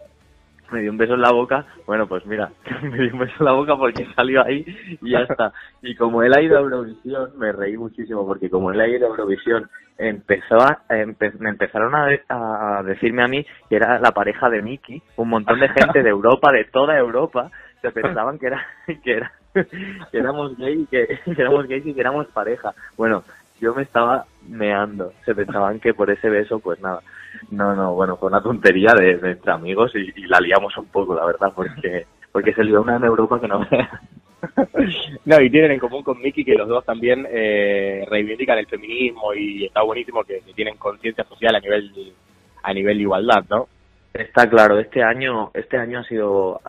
me 0.72 0.80
dio 0.80 0.90
un 0.90 0.98
beso 0.98 1.14
en 1.14 1.20
la 1.20 1.30
boca. 1.32 1.64
Bueno, 1.86 2.06
pues 2.06 2.24
mira, 2.26 2.50
me 2.82 2.98
dio 2.98 3.12
un 3.12 3.18
beso 3.20 3.34
en 3.38 3.44
la 3.44 3.52
boca 3.52 3.76
porque 3.76 4.06
salió 4.14 4.44
ahí 4.44 4.64
y 5.02 5.10
ya 5.10 5.20
está. 5.20 5.52
Y 5.82 5.94
como 5.94 6.22
él 6.22 6.32
ha 6.34 6.42
ido 6.42 6.56
a 6.56 6.60
Eurovisión, 6.60 7.30
me 7.38 7.52
reí 7.52 7.76
muchísimo 7.76 8.26
porque 8.26 8.50
como 8.50 8.70
él 8.72 8.80
ha 8.80 8.88
ido 8.88 9.06
a 9.06 9.10
Eurovisión, 9.10 9.68
empezó 9.98 10.56
empe- 10.88 11.38
me 11.38 11.50
empezaron 11.50 11.94
a, 11.94 12.06
de- 12.06 12.22
a 12.28 12.82
decirme 12.84 13.22
a 13.22 13.28
mí 13.28 13.46
que 13.68 13.76
era 13.76 13.98
la 13.98 14.12
pareja 14.12 14.48
de 14.50 14.60
Miki, 14.62 15.00
un 15.16 15.28
montón 15.28 15.58
de 15.60 15.68
gente 15.70 16.02
de 16.02 16.10
Europa, 16.10 16.50
de 16.52 16.64
toda 16.64 16.98
Europa, 16.98 17.50
se 17.80 17.90
pensaban 17.92 18.38
que 18.38 18.46
era 18.48 18.66
que 19.04 19.12
era 19.12 19.32
éramos 20.12 20.56
gay 20.58 20.86
que, 20.90 21.06
que 21.24 21.40
éramos 21.40 21.66
gays 21.66 21.86
y 21.86 21.94
que 21.94 22.00
éramos 22.00 22.26
pareja. 22.28 22.72
Bueno, 22.96 23.24
yo 23.60 23.74
me 23.74 23.82
estaba 23.82 24.26
meando. 24.48 25.12
Se 25.24 25.34
pensaban 25.34 25.80
que 25.80 25.94
por 25.94 26.10
ese 26.10 26.28
beso, 26.28 26.58
pues 26.58 26.80
nada. 26.80 27.00
No, 27.50 27.74
no, 27.74 27.94
bueno, 27.94 28.16
fue 28.16 28.28
una 28.28 28.42
tontería 28.42 28.92
de, 28.94 29.18
de 29.18 29.32
entre 29.32 29.52
amigos 29.52 29.92
y, 29.94 30.12
y 30.16 30.26
la 30.26 30.40
liamos 30.40 30.76
un 30.76 30.86
poco, 30.86 31.14
la 31.14 31.26
verdad, 31.26 31.52
porque 31.54 32.06
porque 32.32 32.52
se 32.52 32.64
lió 32.64 32.82
una 32.82 32.96
en 32.96 33.04
Europa 33.04 33.40
que 33.40 33.48
no. 33.48 33.66
No, 35.24 35.40
y 35.40 35.50
tienen 35.50 35.72
en 35.72 35.80
común 35.80 36.02
con 36.02 36.20
Mickey 36.20 36.44
que 36.44 36.54
los 36.54 36.68
dos 36.68 36.84
también 36.84 37.26
eh, 37.30 38.06
reivindican 38.08 38.58
el 38.58 38.66
feminismo 38.66 39.34
y 39.34 39.64
está 39.64 39.82
buenísimo 39.82 40.22
que, 40.22 40.40
que 40.40 40.52
tienen 40.52 40.76
conciencia 40.76 41.24
social 41.24 41.56
a 41.56 41.60
nivel 41.60 42.12
a 42.62 42.72
nivel 42.74 42.98
de 42.98 43.02
igualdad, 43.02 43.44
¿no? 43.48 43.68
Está 44.12 44.48
claro, 44.48 44.78
este 44.78 45.02
año, 45.02 45.50
este 45.54 45.78
año 45.78 46.00
ha 46.00 46.04
sido, 46.04 46.60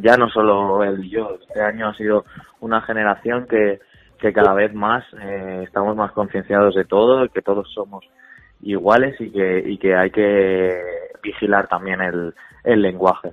ya 0.00 0.16
no 0.16 0.28
solo 0.30 0.82
él 0.84 1.04
y 1.04 1.10
yo, 1.10 1.38
este 1.40 1.60
año 1.60 1.88
ha 1.88 1.94
sido 1.94 2.24
una 2.60 2.80
generación 2.82 3.46
que, 3.46 3.80
que 4.18 4.32
cada 4.32 4.54
vez 4.54 4.72
más 4.74 5.04
eh, 5.20 5.62
estamos 5.64 5.96
más 5.96 6.12
concienciados 6.12 6.74
de 6.74 6.84
todo, 6.84 7.28
que 7.28 7.42
todos 7.42 7.70
somos 7.72 8.04
iguales 8.62 9.20
y 9.20 9.30
que, 9.30 9.62
y 9.66 9.78
que 9.78 9.94
hay 9.94 10.10
que 10.10 10.80
vigilar 11.22 11.68
también 11.68 12.00
el, 12.00 12.34
el 12.64 12.82
lenguaje. 12.82 13.32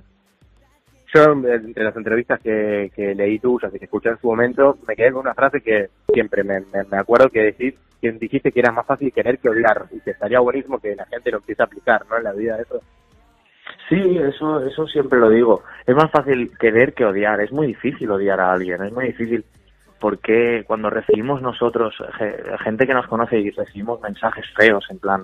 Yo, 1.14 1.32
entre 1.32 1.84
las 1.84 1.96
entrevistas 1.96 2.40
que, 2.40 2.90
que 2.94 3.14
leí 3.14 3.38
tuyas 3.38 3.72
y 3.72 3.78
que 3.78 3.84
escuché 3.84 4.08
en 4.08 4.18
su 4.18 4.26
momento, 4.26 4.78
me 4.86 4.96
quedé 4.96 5.12
con 5.12 5.20
una 5.20 5.34
frase 5.34 5.60
que 5.60 5.88
siempre 6.12 6.42
me, 6.42 6.60
me, 6.60 6.98
acuerdo 6.98 7.28
que 7.28 7.40
decís, 7.40 7.74
que 8.00 8.10
dijiste 8.12 8.50
que 8.50 8.60
era 8.60 8.72
más 8.72 8.84
fácil 8.84 9.12
querer 9.12 9.38
que 9.38 9.48
odiar 9.48 9.86
y 9.92 10.00
que 10.00 10.10
estaría 10.10 10.40
buenísimo 10.40 10.80
que 10.80 10.96
la 10.96 11.06
gente 11.06 11.30
lo 11.30 11.38
empiece 11.38 11.62
a 11.62 11.66
aplicar, 11.66 12.04
¿no? 12.10 12.16
En 12.16 12.24
la 12.24 12.32
vida 12.32 12.58
eso. 12.60 12.80
Sí, 13.88 14.18
eso, 14.18 14.66
eso 14.66 14.86
siempre 14.88 15.20
lo 15.20 15.30
digo. 15.30 15.62
Es 15.86 15.94
más 15.94 16.10
fácil 16.10 16.50
querer 16.58 16.94
que 16.94 17.04
odiar. 17.04 17.40
Es 17.40 17.52
muy 17.52 17.68
difícil 17.68 18.10
odiar 18.10 18.40
a 18.40 18.52
alguien. 18.52 18.82
Es 18.82 18.92
muy 18.92 19.06
difícil 19.06 19.44
porque 20.04 20.64
cuando 20.66 20.90
recibimos 20.90 21.40
nosotros, 21.40 21.94
ge- 22.18 22.42
gente 22.62 22.86
que 22.86 22.92
nos 22.92 23.06
conoce 23.06 23.38
y 23.38 23.48
recibimos 23.48 24.02
mensajes 24.02 24.44
feos 24.54 24.84
en 24.90 24.98
plan, 24.98 25.22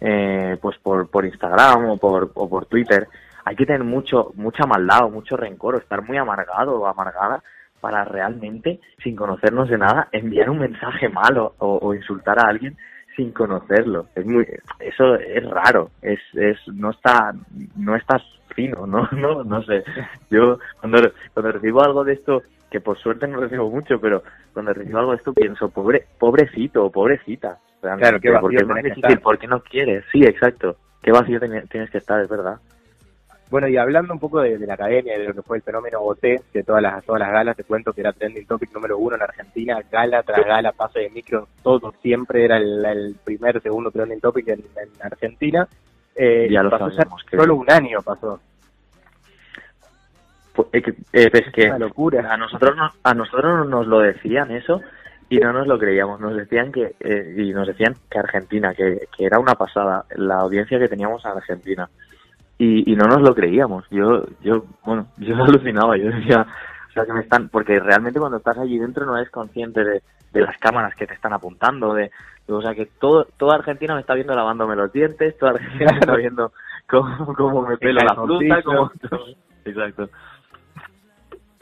eh, 0.00 0.56
pues 0.58 0.78
por, 0.78 1.10
por 1.10 1.26
Instagram 1.26 1.90
o 1.90 1.96
por, 1.98 2.30
o 2.32 2.48
por 2.48 2.64
Twitter, 2.64 3.08
hay 3.44 3.54
que 3.54 3.66
tener 3.66 3.84
mucho, 3.84 4.30
mucha 4.36 4.64
maldad 4.64 5.04
o 5.04 5.10
mucho 5.10 5.36
rencor 5.36 5.74
o 5.74 5.78
estar 5.78 6.00
muy 6.00 6.16
amargado 6.16 6.80
o 6.80 6.86
amargada 6.86 7.42
para 7.78 8.06
realmente, 8.06 8.80
sin 9.04 9.16
conocernos 9.16 9.68
de 9.68 9.76
nada, 9.76 10.08
enviar 10.12 10.48
un 10.48 10.60
mensaje 10.60 11.10
malo 11.10 11.52
o, 11.58 11.78
o 11.82 11.94
insultar 11.94 12.38
a 12.38 12.48
alguien 12.48 12.74
sin 13.14 13.32
conocerlo. 13.32 14.06
Es 14.14 14.24
muy, 14.24 14.46
eso 14.80 15.14
es 15.16 15.44
raro, 15.50 15.90
es, 16.00 16.20
es, 16.32 16.56
no 16.68 16.88
está, 16.88 17.34
no 17.76 17.96
estás 17.96 18.22
fino, 18.54 18.86
no, 18.86 19.06
no, 19.12 19.44
no 19.44 19.62
sé. 19.64 19.84
Yo 20.30 20.58
cuando, 20.80 21.00
cuando 21.34 21.52
recibo 21.52 21.84
algo 21.84 22.02
de 22.02 22.14
esto, 22.14 22.42
que 22.72 22.80
por 22.80 22.98
suerte 22.98 23.28
no 23.28 23.38
recibo 23.38 23.68
mucho, 23.68 24.00
pero 24.00 24.22
cuando 24.54 24.72
recibo 24.72 24.98
algo 24.98 25.10
de 25.10 25.18
esto 25.18 25.34
pienso, 25.34 25.68
pobre, 25.68 26.06
pobrecito 26.18 26.86
o 26.86 26.90
pobrecita. 26.90 27.58
realmente, 27.82 28.08
Claro, 28.08 28.20
qué 28.20 28.30
vacío 28.30 28.40
porque 28.40 28.56
es 28.56 28.66
más 28.66 28.82
que 28.82 28.88
difícil, 28.88 29.20
porque 29.20 29.46
no 29.46 29.60
quieres. 29.60 30.04
Sí, 30.10 30.24
exacto. 30.24 30.76
Qué 31.02 31.12
vacío 31.12 31.38
tienes 31.38 31.90
que 31.90 31.98
estar, 31.98 32.18
es 32.22 32.30
verdad. 32.30 32.58
Bueno, 33.50 33.68
y 33.68 33.76
hablando 33.76 34.14
un 34.14 34.18
poco 34.18 34.40
de, 34.40 34.58
la 34.58 34.72
academia 34.72 35.14
y 35.14 35.20
de 35.20 35.28
lo 35.28 35.34
que 35.34 35.42
fue 35.42 35.58
el 35.58 35.62
fenómeno 35.62 36.00
OT, 36.00 36.22
de 36.22 36.62
todas 36.64 36.80
las, 36.80 37.04
todas 37.04 37.20
las 37.20 37.30
galas, 37.30 37.54
te 37.54 37.64
cuento 37.64 37.92
que 37.92 38.00
era 38.00 38.14
trending 38.14 38.46
topic 38.46 38.72
número 38.72 38.96
uno 38.96 39.16
en 39.16 39.22
Argentina, 39.22 39.78
gala 39.92 40.22
tras 40.22 40.46
gala, 40.46 40.72
pase 40.72 41.00
de 41.00 41.10
micro, 41.10 41.48
todo 41.62 41.92
siempre 42.00 42.46
era 42.46 42.56
el, 42.56 43.14
primer, 43.22 43.60
segundo 43.60 43.90
trending 43.90 44.20
topic 44.20 44.48
en, 44.48 44.64
Argentina. 45.02 45.68
Eh, 46.14 46.48
ya 46.50 46.62
lo 46.62 46.70
sabemos. 46.70 47.22
Solo 47.30 47.56
un 47.56 47.70
año 47.70 48.00
pasó. 48.02 48.40
Pues, 50.52 50.68
eh, 50.74 51.30
es 51.32 51.52
que 51.52 51.68
locura. 51.78 52.32
a 52.32 52.36
nosotros 52.36 52.76
a 53.02 53.14
nosotros 53.14 53.66
nos 53.68 53.86
lo 53.86 54.00
decían 54.00 54.50
eso 54.50 54.80
y 55.28 55.38
no 55.38 55.52
nos 55.52 55.66
lo 55.66 55.78
creíamos. 55.78 56.20
Nos 56.20 56.36
decían 56.36 56.70
que 56.70 56.94
eh, 57.00 57.34
y 57.38 57.52
nos 57.52 57.66
decían 57.66 57.94
que 58.10 58.18
Argentina 58.18 58.74
que, 58.74 59.08
que, 59.16 59.24
era 59.24 59.38
una 59.38 59.54
pasada 59.54 60.04
la 60.16 60.36
audiencia 60.40 60.78
que 60.78 60.88
teníamos 60.88 61.24
en 61.24 61.30
Argentina. 61.30 61.88
Y, 62.58 62.94
no 62.94 63.06
nos 63.06 63.22
lo 63.22 63.34
creíamos. 63.34 63.84
Yo 63.90 64.24
yo 64.42 64.64
bueno 64.84 65.08
yo 65.16 65.34
alucinaba 65.42 65.96
yo 65.96 66.10
decía 66.10 66.46
o 66.88 66.92
sea 66.92 67.06
que 67.06 67.12
me 67.14 67.22
están 67.22 67.48
porque 67.48 67.80
realmente 67.80 68.20
cuando 68.20 68.36
estás 68.36 68.58
allí 68.58 68.78
dentro 68.78 69.06
no 69.06 69.16
eres 69.16 69.30
consciente 69.30 69.82
de, 69.82 70.02
de 70.32 70.40
las 70.42 70.58
cámaras 70.58 70.94
que 70.94 71.06
te 71.06 71.14
están 71.14 71.32
apuntando 71.32 71.94
de, 71.94 72.10
o 72.46 72.60
sea 72.60 72.74
que 72.74 72.86
todo 73.00 73.26
toda 73.38 73.56
Argentina 73.56 73.94
me 73.94 74.00
está 74.00 74.12
viendo 74.12 74.34
lavándome 74.34 74.76
los 74.76 74.92
dientes 74.92 75.38
toda 75.38 75.52
Argentina 75.52 75.92
me 75.92 75.98
está 76.00 76.14
viendo 76.14 76.52
cómo, 76.86 77.34
cómo 77.34 77.62
me 77.62 77.78
pelo 77.78 78.00
la 78.02 78.14
fruta 78.14 78.62
como 78.62 78.92
exacto 79.64 80.10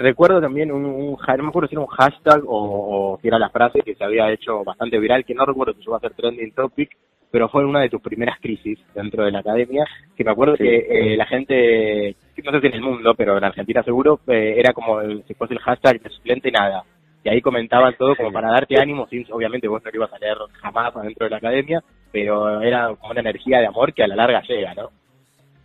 Recuerdo 0.00 0.40
también 0.40 0.72
un, 0.72 0.86
un, 0.86 1.14
no 1.14 1.42
me 1.42 1.48
acuerdo 1.50 1.68
si 1.68 1.74
era 1.74 1.82
un 1.82 1.86
hashtag 1.88 2.42
o, 2.46 3.18
si 3.20 3.28
era 3.28 3.38
la 3.38 3.50
frase 3.50 3.80
que 3.80 3.94
se 3.94 4.02
había 4.02 4.32
hecho 4.32 4.64
bastante 4.64 4.98
viral, 4.98 5.26
que 5.26 5.34
no 5.34 5.44
recuerdo 5.44 5.74
si 5.74 5.80
llegó 5.80 5.96
a 5.96 6.00
ser 6.00 6.14
trending 6.14 6.52
topic, 6.52 6.96
pero 7.30 7.50
fue 7.50 7.66
una 7.66 7.80
de 7.80 7.90
tus 7.90 8.00
primeras 8.00 8.40
crisis 8.40 8.78
dentro 8.94 9.24
de 9.24 9.30
la 9.30 9.40
academia, 9.40 9.84
que 10.16 10.24
me 10.24 10.30
acuerdo 10.30 10.56
que 10.56 10.86
eh, 10.88 11.16
la 11.18 11.26
gente, 11.26 12.16
no 12.42 12.50
sé 12.50 12.60
si 12.60 12.66
en 12.68 12.72
el 12.72 12.80
mundo, 12.80 13.14
pero 13.14 13.36
en 13.36 13.44
Argentina 13.44 13.82
seguro, 13.82 14.20
eh, 14.26 14.54
era 14.56 14.72
como 14.72 15.02
el, 15.02 15.22
si 15.24 15.34
fuese 15.34 15.52
el 15.52 15.60
hashtag 15.60 16.00
de 16.00 16.08
suplente 16.08 16.50
nada. 16.50 16.82
Y 17.22 17.28
ahí 17.28 17.42
comentaban 17.42 17.94
todo 17.98 18.16
como 18.16 18.32
para 18.32 18.52
darte 18.52 18.80
ánimo, 18.80 19.06
sin, 19.06 19.26
obviamente 19.30 19.68
vos 19.68 19.84
no 19.84 19.90
lo 19.90 19.96
ibas 19.96 20.14
a 20.14 20.18
leer 20.18 20.38
jamás 20.62 20.94
dentro 20.94 21.26
de 21.26 21.30
la 21.30 21.36
academia, 21.36 21.82
pero 22.10 22.62
era 22.62 22.94
como 22.96 23.10
una 23.10 23.20
energía 23.20 23.58
de 23.58 23.66
amor 23.66 23.92
que 23.92 24.02
a 24.02 24.08
la 24.08 24.16
larga 24.16 24.40
llega, 24.48 24.72
¿no? 24.72 24.88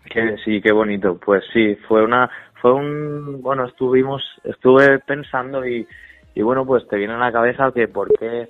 Que, 0.10 0.36
sí, 0.44 0.62
qué 0.62 0.74
bonito. 0.74 1.18
Pues 1.24 1.42
sí, 1.54 1.76
fue 1.88 2.04
una 2.04 2.30
fue 2.66 2.74
un, 2.74 3.44
bueno, 3.44 3.66
estuvimos, 3.66 4.24
estuve 4.44 4.98
pensando 4.98 5.68
y, 5.68 5.88
y 6.34 6.42
bueno, 6.42 6.66
pues 6.66 6.88
te 6.88 6.98
viene 6.98 7.14
a 7.14 7.20
la 7.20 7.32
cabeza 7.32 7.72
que 7.72 7.88
por 7.88 8.12
qué, 8.18 8.50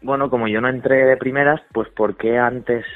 bueno, 0.00 0.30
como 0.30 0.48
yo 0.48 0.62
no 0.62 0.70
entré 0.70 1.04
de 1.04 1.18
primeras, 1.18 1.60
pues 1.74 1.90
por 1.90 2.16
qué 2.16 2.38
antes 2.38 2.86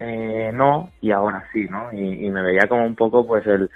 eh, 0.00 0.50
no 0.52 0.90
y 1.00 1.12
ahora 1.12 1.44
sí, 1.52 1.68
¿no? 1.70 1.92
Y, 1.92 2.28
me 2.28 2.42
veía 2.42 2.66
como 2.66 2.84
un 2.84 2.96
poco, 2.96 3.24
pues 3.24 3.46
el, 3.46 3.70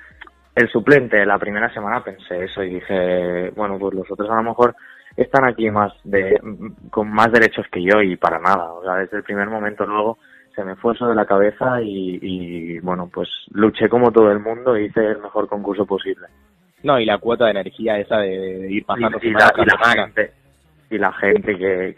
el 0.57 0.69
suplente. 0.71 1.25
La 1.25 1.38
primera 1.38 1.73
semana 1.73 2.02
pensé 2.02 2.43
eso 2.43 2.64
y 2.64 2.75
dije, 2.75 3.50
bueno, 3.50 3.78
pues 3.78 3.95
los 3.95 4.11
otros 4.11 4.28
a 4.28 4.35
lo 4.35 4.43
mejor 4.43 4.75
están 5.16 5.45
aquí 5.45 5.71
más 5.71 5.93
de, 6.02 6.37
con 6.90 7.12
más 7.12 7.31
derechos 7.31 7.64
que 7.71 7.81
yo 7.81 8.02
y 8.02 8.16
para 8.16 8.40
nada. 8.40 8.73
O 8.73 8.83
sea, 8.83 8.97
desde 8.97 9.19
el 9.19 9.23
primer 9.23 9.49
momento 9.49 9.87
luego 9.87 10.19
se 10.57 10.65
me 10.65 10.75
fue 10.77 10.95
eso 10.95 11.07
de 11.07 11.15
la 11.15 11.27
cabeza 11.27 11.81
y, 11.83 12.79
bueno, 12.81 13.11
pues 13.13 13.29
luché 13.51 13.89
como 13.89 14.11
todo 14.11 14.33
el 14.33 14.41
mundo 14.41 14.77
hice 14.77 15.05
el 15.05 15.19
mejor 15.19 15.49
concurso 15.49 15.85
posible. 15.85 16.27
No, 16.83 16.99
y 16.99 17.05
la 17.05 17.19
cuota 17.19 17.45
de 17.45 17.51
energía 17.53 17.99
esa 17.99 18.19
de, 18.19 18.67
ir 18.71 18.85
pasando 18.87 19.19
y, 19.21 19.31
la, 19.31 19.53
gente 19.95 20.33
y 20.91 20.99
la 20.99 21.13
gente 21.13 21.57
que, 21.57 21.95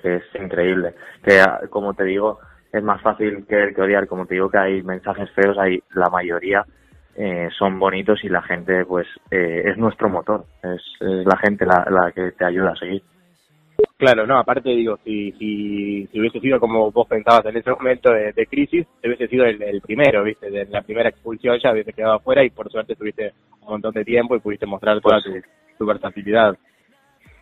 que, 0.00 0.16
es 0.16 0.22
increíble. 0.34 0.94
Que 1.22 1.42
como 1.70 1.94
te 1.94 2.04
digo 2.04 2.38
es 2.70 2.82
más 2.82 3.00
fácil 3.00 3.46
que, 3.48 3.72
que 3.74 3.82
odiar. 3.82 4.06
Como 4.06 4.26
te 4.26 4.34
digo 4.34 4.50
que 4.50 4.58
hay 4.58 4.82
mensajes 4.82 5.30
feos 5.30 5.56
hay 5.58 5.82
la 5.94 6.10
mayoría 6.10 6.64
eh, 7.16 7.48
son 7.56 7.78
bonitos 7.78 8.24
y 8.24 8.28
la 8.28 8.42
gente 8.42 8.84
pues 8.84 9.06
eh, 9.30 9.62
es 9.64 9.78
nuestro 9.78 10.10
motor. 10.10 10.44
Es, 10.62 10.82
es 11.00 11.26
la 11.26 11.36
gente 11.38 11.64
la, 11.64 11.86
la 11.88 12.12
que 12.12 12.32
te 12.32 12.44
ayuda 12.44 12.72
a 12.72 12.76
seguir 12.76 13.02
Claro, 14.04 14.26
no, 14.26 14.38
aparte 14.38 14.68
digo, 14.68 14.98
si, 15.02 15.32
si, 15.32 16.06
si 16.08 16.20
hubiese 16.20 16.38
sido 16.38 16.60
como 16.60 16.90
vos 16.90 17.08
pensabas 17.08 17.46
en 17.46 17.56
ese 17.56 17.70
momento 17.70 18.10
de, 18.12 18.46
crisis, 18.46 18.86
te 19.00 19.08
hubiese 19.08 19.28
sido 19.28 19.46
el, 19.46 19.80
primero, 19.80 20.22
¿viste? 20.22 20.50
De 20.50 20.66
la 20.66 20.82
primera 20.82 21.08
expulsión 21.08 21.58
ya 21.58 21.72
hubiese 21.72 21.94
quedado 21.94 22.16
afuera 22.16 22.44
y 22.44 22.50
por 22.50 22.70
suerte 22.70 22.96
tuviste 22.96 23.32
un 23.62 23.68
montón 23.68 23.94
de 23.94 24.04
tiempo 24.04 24.36
y 24.36 24.40
pudiste 24.40 24.66
mostrar 24.66 25.00
toda 25.00 25.22
pues 25.24 25.42
tu, 25.78 25.86
versatilidad. 25.86 26.54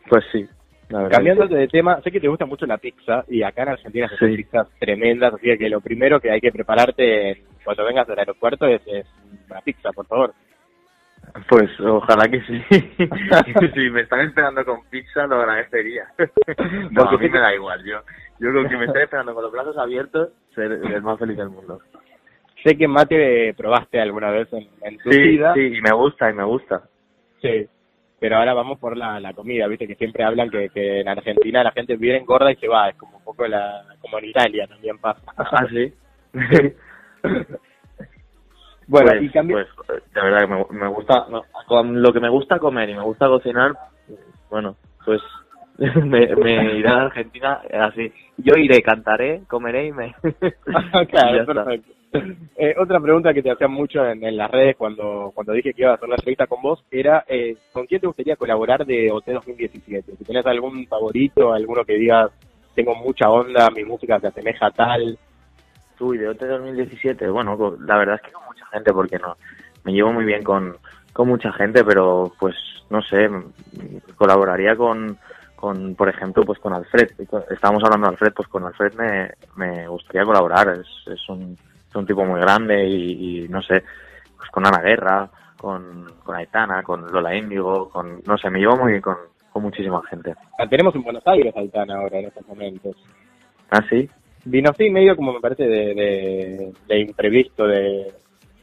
Pues 0.08 0.22
sí. 0.30 0.46
Cambiando 1.10 1.48
de 1.48 1.66
tema, 1.66 2.00
sé 2.00 2.12
que 2.12 2.20
te 2.20 2.28
gusta 2.28 2.46
mucho 2.46 2.64
la 2.64 2.78
pizza 2.78 3.24
y 3.26 3.42
acá 3.42 3.64
en 3.64 3.70
Argentina 3.70 4.08
se 4.08 4.14
hacen 4.14 4.36
pizzas 4.36 4.68
tremendas, 4.78 5.34
así 5.34 5.58
que 5.58 5.68
lo 5.68 5.80
primero 5.80 6.20
que 6.20 6.30
hay 6.30 6.40
que 6.40 6.52
prepararte 6.52 7.42
cuando 7.64 7.84
vengas 7.84 8.08
al 8.08 8.20
aeropuerto 8.20 8.66
es, 8.66 8.82
es 8.86 9.06
una 9.50 9.60
pizza, 9.62 9.90
por 9.90 10.06
favor. 10.06 10.32
Pues 11.48 11.70
ojalá 11.80 12.28
que 12.28 12.40
sí. 12.42 12.62
si 13.74 13.90
me 13.90 14.02
están 14.02 14.20
esperando 14.20 14.64
con 14.64 14.84
pizza, 14.90 15.26
lo 15.26 15.36
agradecería. 15.36 16.06
no, 16.90 17.02
a 17.02 17.18
mí 17.18 17.28
me 17.28 17.38
da 17.38 17.54
igual. 17.54 17.82
Yo, 17.84 18.00
yo 18.38 18.52
con 18.52 18.68
que 18.68 18.76
me 18.76 18.86
estén 18.86 19.02
esperando 19.02 19.34
con 19.34 19.44
los 19.44 19.52
brazos 19.52 19.76
abiertos, 19.78 20.30
ser 20.54 20.72
el 20.72 21.02
más 21.02 21.18
feliz 21.18 21.36
del 21.36 21.50
mundo. 21.50 21.80
Sé 22.62 22.76
que 22.76 22.86
mate 22.86 23.54
probaste 23.54 24.00
alguna 24.00 24.30
vez 24.30 24.48
en, 24.52 24.98
tu 24.98 25.10
sí, 25.10 25.20
vida. 25.20 25.54
Sí, 25.54 25.78
y 25.78 25.80
me 25.80 25.92
gusta, 25.92 26.30
y 26.30 26.34
me 26.34 26.44
gusta. 26.44 26.82
Sí, 27.40 27.66
pero 28.20 28.36
ahora 28.36 28.54
vamos 28.54 28.78
por 28.78 28.96
la, 28.96 29.18
la 29.18 29.32
comida, 29.32 29.66
viste 29.66 29.88
que 29.88 29.96
siempre 29.96 30.22
hablan 30.22 30.48
que, 30.48 30.68
que 30.68 31.00
en 31.00 31.08
Argentina 31.08 31.64
la 31.64 31.72
gente 31.72 31.96
viene 31.96 32.24
gorda 32.24 32.52
y 32.52 32.56
se 32.56 32.68
va, 32.68 32.90
es 32.90 32.96
como 32.96 33.16
un 33.16 33.24
poco 33.24 33.48
la, 33.48 33.84
como 34.00 34.18
en 34.18 34.26
Italia 34.26 34.68
también 34.68 34.98
pasa. 34.98 35.22
Ah, 35.36 35.66
sí. 35.68 35.92
Bueno, 38.86 39.10
pues, 39.10 39.22
y 39.22 39.52
pues, 39.52 39.66
de 40.14 40.20
verdad 40.20 40.40
que 40.40 40.74
me, 40.74 40.88
gusta, 40.88 41.26
con 41.66 42.02
lo 42.02 42.12
que 42.12 42.20
me 42.20 42.28
gusta 42.28 42.58
comer 42.58 42.90
y 42.90 42.94
me 42.94 43.02
gusta 43.02 43.26
cocinar, 43.26 43.72
bueno, 44.50 44.76
pues 45.04 45.20
me, 45.78 46.34
me 46.36 46.74
iré 46.74 46.88
a 46.88 47.02
Argentina 47.02 47.60
así. 47.72 48.12
Yo 48.36 48.54
iré, 48.56 48.82
cantaré, 48.82 49.42
comeré 49.48 49.86
y 49.86 49.92
me... 49.92 50.14
claro, 51.10 51.46
perfecto. 51.46 51.92
Eh, 52.56 52.74
otra 52.78 53.00
pregunta 53.00 53.32
que 53.32 53.42
te 53.42 53.50
hacían 53.50 53.72
mucho 53.72 54.04
en, 54.04 54.36
las 54.36 54.50
redes 54.50 54.76
cuando, 54.76 55.32
cuando 55.34 55.54
dije 55.54 55.72
que 55.72 55.82
iba 55.82 55.92
a 55.92 55.94
hacer 55.94 56.10
la 56.10 56.16
entrevista 56.16 56.46
con 56.46 56.60
vos 56.60 56.84
era 56.90 57.24
eh, 57.26 57.56
¿con 57.72 57.86
quién 57.86 58.02
te 58.02 58.06
gustaría 58.06 58.36
colaborar 58.36 58.84
de 58.84 59.10
OT 59.10 59.28
2017? 59.28 60.16
Si 60.16 60.24
tenés 60.24 60.44
algún 60.44 60.86
favorito, 60.86 61.54
alguno 61.54 61.84
que 61.84 61.94
digas 61.94 62.30
tengo 62.74 62.94
mucha 62.94 63.30
onda, 63.30 63.70
mi 63.70 63.84
música 63.84 64.20
se 64.20 64.28
asemeja 64.28 64.66
a 64.66 64.70
tal. 64.70 65.18
Uy, 66.00 66.18
de 66.18 66.28
OT 66.28 66.42
2017, 66.42 67.28
bueno, 67.28 67.56
la 67.80 67.96
verdad 67.96 68.16
es 68.16 68.22
que 68.22 68.32
con 68.32 68.44
mucha 68.46 68.66
gente 68.66 68.92
porque 68.92 69.18
no 69.18 69.36
me 69.84 69.92
llevo 69.92 70.12
muy 70.12 70.24
bien 70.24 70.42
con, 70.42 70.76
con 71.12 71.28
mucha 71.28 71.52
gente, 71.52 71.84
pero 71.84 72.32
pues 72.38 72.56
no 72.90 73.00
sé, 73.02 73.28
colaboraría 74.16 74.76
con, 74.76 75.16
con 75.56 75.94
por 75.94 76.08
ejemplo, 76.08 76.44
pues 76.44 76.58
con 76.58 76.72
Alfred. 76.72 77.10
Estábamos 77.50 77.82
hablando 77.84 78.08
de 78.08 78.12
Alfred, 78.12 78.32
pues 78.34 78.48
con 78.48 78.64
Alfred 78.64 78.94
me, 78.94 79.30
me 79.56 79.88
gustaría 79.88 80.24
colaborar. 80.24 80.68
Es, 80.70 80.88
es, 81.06 81.28
un, 81.28 81.56
es 81.88 81.94
un 81.94 82.06
tipo 82.06 82.24
muy 82.24 82.40
grande 82.40 82.84
y, 82.86 83.46
no 83.48 83.62
sé, 83.62 83.82
pues 84.36 84.50
con 84.50 84.66
Ana 84.66 84.82
Guerra, 84.82 85.30
con, 85.56 86.12
con 86.24 86.36
Aitana, 86.36 86.82
con 86.82 87.10
Lola 87.10 87.34
Índigo, 87.34 87.88
con, 87.88 88.20
no 88.26 88.36
sé, 88.36 88.50
me 88.50 88.58
llevo 88.58 88.76
muy 88.76 88.92
bien 88.92 89.02
con, 89.02 89.16
con 89.50 89.62
muchísima 89.62 90.02
gente. 90.10 90.34
Tenemos 90.68 90.94
en 90.94 91.02
Buenos 91.02 91.26
Aires 91.26 91.54
Aitana 91.56 91.96
ahora 91.96 92.18
en 92.18 92.26
estos 92.26 92.46
momentos. 92.46 92.96
Ah, 93.70 93.82
sí. 93.88 94.08
Vino 94.44 94.70
así 94.70 94.90
medio 94.90 95.14
como 95.14 95.32
me 95.32 95.40
parece 95.40 95.64
de, 95.64 96.72
de, 96.88 97.00
imprevisto, 97.00 97.64
de, 97.66 98.12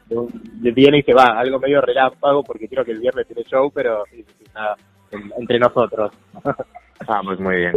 de, 0.07 0.71
viene 0.71 0.99
y 0.99 1.03
se 1.03 1.13
va, 1.13 1.39
algo 1.39 1.59
medio 1.59 1.79
relámpago 1.79 2.43
porque 2.43 2.67
creo 2.67 2.83
que 2.83 2.91
el 2.91 2.99
viernes 2.99 3.27
tiene 3.27 3.43
show, 3.43 3.71
pero 3.71 4.03
nada, 4.53 4.75
entre 5.37 5.57
nosotros. 5.57 6.11
ah, 7.07 7.21
pues 7.23 7.39
muy 7.39 7.55
bien. 7.55 7.75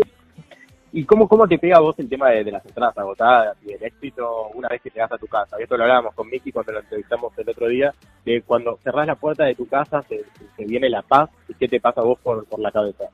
¿Y 0.95 1.05
cómo, 1.05 1.27
cómo 1.27 1.49
te 1.49 1.59
pega 1.59 1.79
a 1.79 1.81
vos 1.81 1.99
el 1.99 2.09
tema 2.09 2.31
de, 2.31 2.51
las 2.51 2.67
entradas 2.67 2.99
agotadas 2.99 3.57
y 3.65 3.73
el 3.73 3.83
éxito 3.83 4.49
una 4.55 4.69
vez 4.69 4.83
que 4.83 4.91
llegas 4.91 5.13
a 5.13 5.17
tu 5.17 5.27
casa? 5.27 5.57
Esto 5.59 5.77
lo 5.77 5.85
hablábamos 5.85 6.15
con 6.15 6.29
Miki 6.29 6.53
cuando 6.53 6.73
lo 6.73 6.81
entrevistamos 6.81 7.33
el 7.39 7.49
otro 7.49 7.69
día, 7.69 7.95
de 8.25 8.43
cuando 8.43 8.77
cerrás 8.83 9.07
la 9.07 9.15
puerta 9.15 9.45
de 9.45 9.55
tu 9.55 9.67
casa 9.67 10.03
se, 10.03 10.23
se 10.57 10.65
viene 10.67 10.91
la 10.91 11.01
paz 11.01 11.31
y 11.49 11.55
qué 11.55 11.67
te 11.67 11.81
pasa 11.81 12.03
a 12.03 12.05
vos 12.05 12.19
por, 12.19 12.45
por 12.47 12.61
la 12.61 12.71
cabeza. 12.71 13.05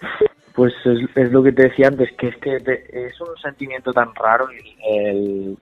Pues 0.56 0.72
es, 0.86 1.30
lo 1.30 1.42
que 1.42 1.52
te 1.52 1.68
decía 1.68 1.88
antes, 1.88 2.10
que 2.16 2.28
es 2.28 2.36
que 2.38 2.56
es 2.56 3.20
un 3.20 3.36
sentimiento 3.42 3.92
tan 3.92 4.14
raro 4.14 4.48
el, 4.88 5.58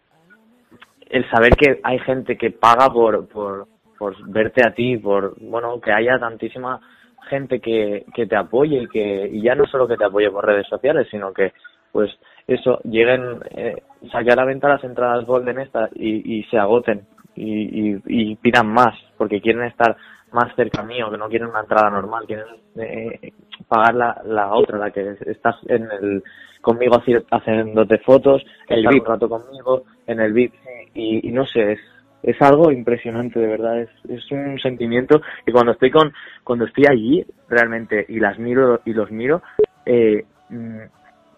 el 1.11 1.31
saber 1.31 1.57
que 1.57 1.81
hay 1.83 1.99
gente 1.99 2.39
que 2.39 2.53
paga 2.53 2.89
por, 2.91 3.27
por, 3.27 3.67
por 3.99 4.15
verte 4.31 4.63
a 4.65 4.73
ti, 4.73 4.97
por, 4.97 5.35
bueno, 5.41 5.81
que 5.81 5.91
haya 5.93 6.17
tantísima 6.21 6.81
gente 7.29 7.59
que, 7.59 8.05
que 8.15 8.27
te 8.27 8.37
apoye 8.37 8.83
y 8.83 8.87
que, 8.87 9.29
y 9.33 9.43
ya 9.43 9.57
no 9.57 9.67
solo 9.67 9.89
que 9.89 9.97
te 9.97 10.05
apoye 10.05 10.31
por 10.31 10.47
redes 10.47 10.69
sociales, 10.69 11.09
sino 11.11 11.33
que, 11.33 11.53
pues, 11.91 12.11
eso, 12.47 12.79
lleguen, 12.85 13.41
eh, 13.51 13.83
saque 14.13 14.31
a 14.31 14.37
la 14.37 14.45
venta 14.45 14.69
las 14.69 14.85
entradas 14.85 15.27
Golden 15.27 15.59
estas 15.59 15.91
y, 15.97 16.39
y 16.39 16.45
se 16.45 16.59
agoten 16.59 17.05
y, 17.35 17.95
y, 17.95 18.03
y 18.07 18.37
pidan 18.37 18.69
más, 18.69 18.95
porque 19.17 19.41
quieren 19.41 19.65
estar 19.65 19.97
más 20.31 20.55
cerca 20.57 20.83
mío, 20.83 21.11
que 21.11 21.17
no 21.17 21.29
quieren 21.29 21.49
una 21.49 21.61
entrada 21.61 21.91
normal, 21.91 22.27
quieren 22.27 22.47
eh, 22.77 23.33
pagar 23.75 23.95
la, 23.95 24.23
la 24.25 24.53
otra, 24.55 24.79
la 24.79 24.91
que 24.91 25.17
estás 25.27 25.57
en 25.69 25.89
el 25.91 26.23
conmigo 26.61 27.01
haciéndote 27.31 27.99
fotos, 27.99 28.43
el 28.69 28.87
VIP 28.89 29.07
rato 29.07 29.29
conmigo, 29.29 29.85
en 30.07 30.21
el 30.21 30.33
VIP, 30.33 30.55
y, 30.95 31.31
no 31.31 31.45
sé, 31.47 31.73
es, 31.73 31.81
es 32.23 32.41
algo 32.41 32.73
impresionante, 32.73 33.39
de 33.39 33.47
verdad. 33.47 33.81
Es, 33.81 33.91
es 34.09 34.31
un 34.31 34.59
sentimiento 34.59 35.21
que 35.45 35.53
cuando 35.53 35.73
estoy 35.73 35.91
con, 35.91 36.13
cuando 36.43 36.65
estoy 36.65 36.85
allí 36.89 37.27
realmente 37.49 38.07
y 38.09 38.19
las 38.19 38.39
miro 38.39 38.81
y 38.85 38.95
los 38.95 39.11
miro, 39.11 39.43
eh, 39.85 40.25
mm, 40.49 40.81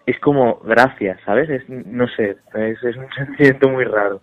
es 0.05 0.19
como 0.19 0.59
gracias, 0.59 1.19
¿sabes? 1.25 1.49
Es, 1.49 1.67
no 1.67 2.07
sé, 2.07 2.37
es, 2.53 2.83
es 2.83 2.95
un 2.95 3.09
sentimiento 3.15 3.69
muy 3.69 3.83
raro. 3.83 4.21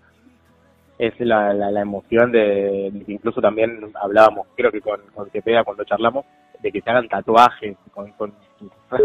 Es 0.98 1.18
la, 1.18 1.52
la, 1.52 1.70
la 1.70 1.80
emoción 1.80 2.30
de, 2.32 2.90
incluso 3.08 3.40
también 3.40 3.92
hablábamos, 4.00 4.46
creo 4.56 4.70
que 4.70 4.80
con, 4.80 5.00
con 5.12 5.28
Cepeda 5.30 5.64
cuando 5.64 5.84
charlamos, 5.84 6.24
de 6.64 6.72
que 6.72 6.80
te 6.80 6.90
hagan 6.90 7.06
tatuajes 7.08 7.76
con, 7.92 8.10
con, 8.12 8.32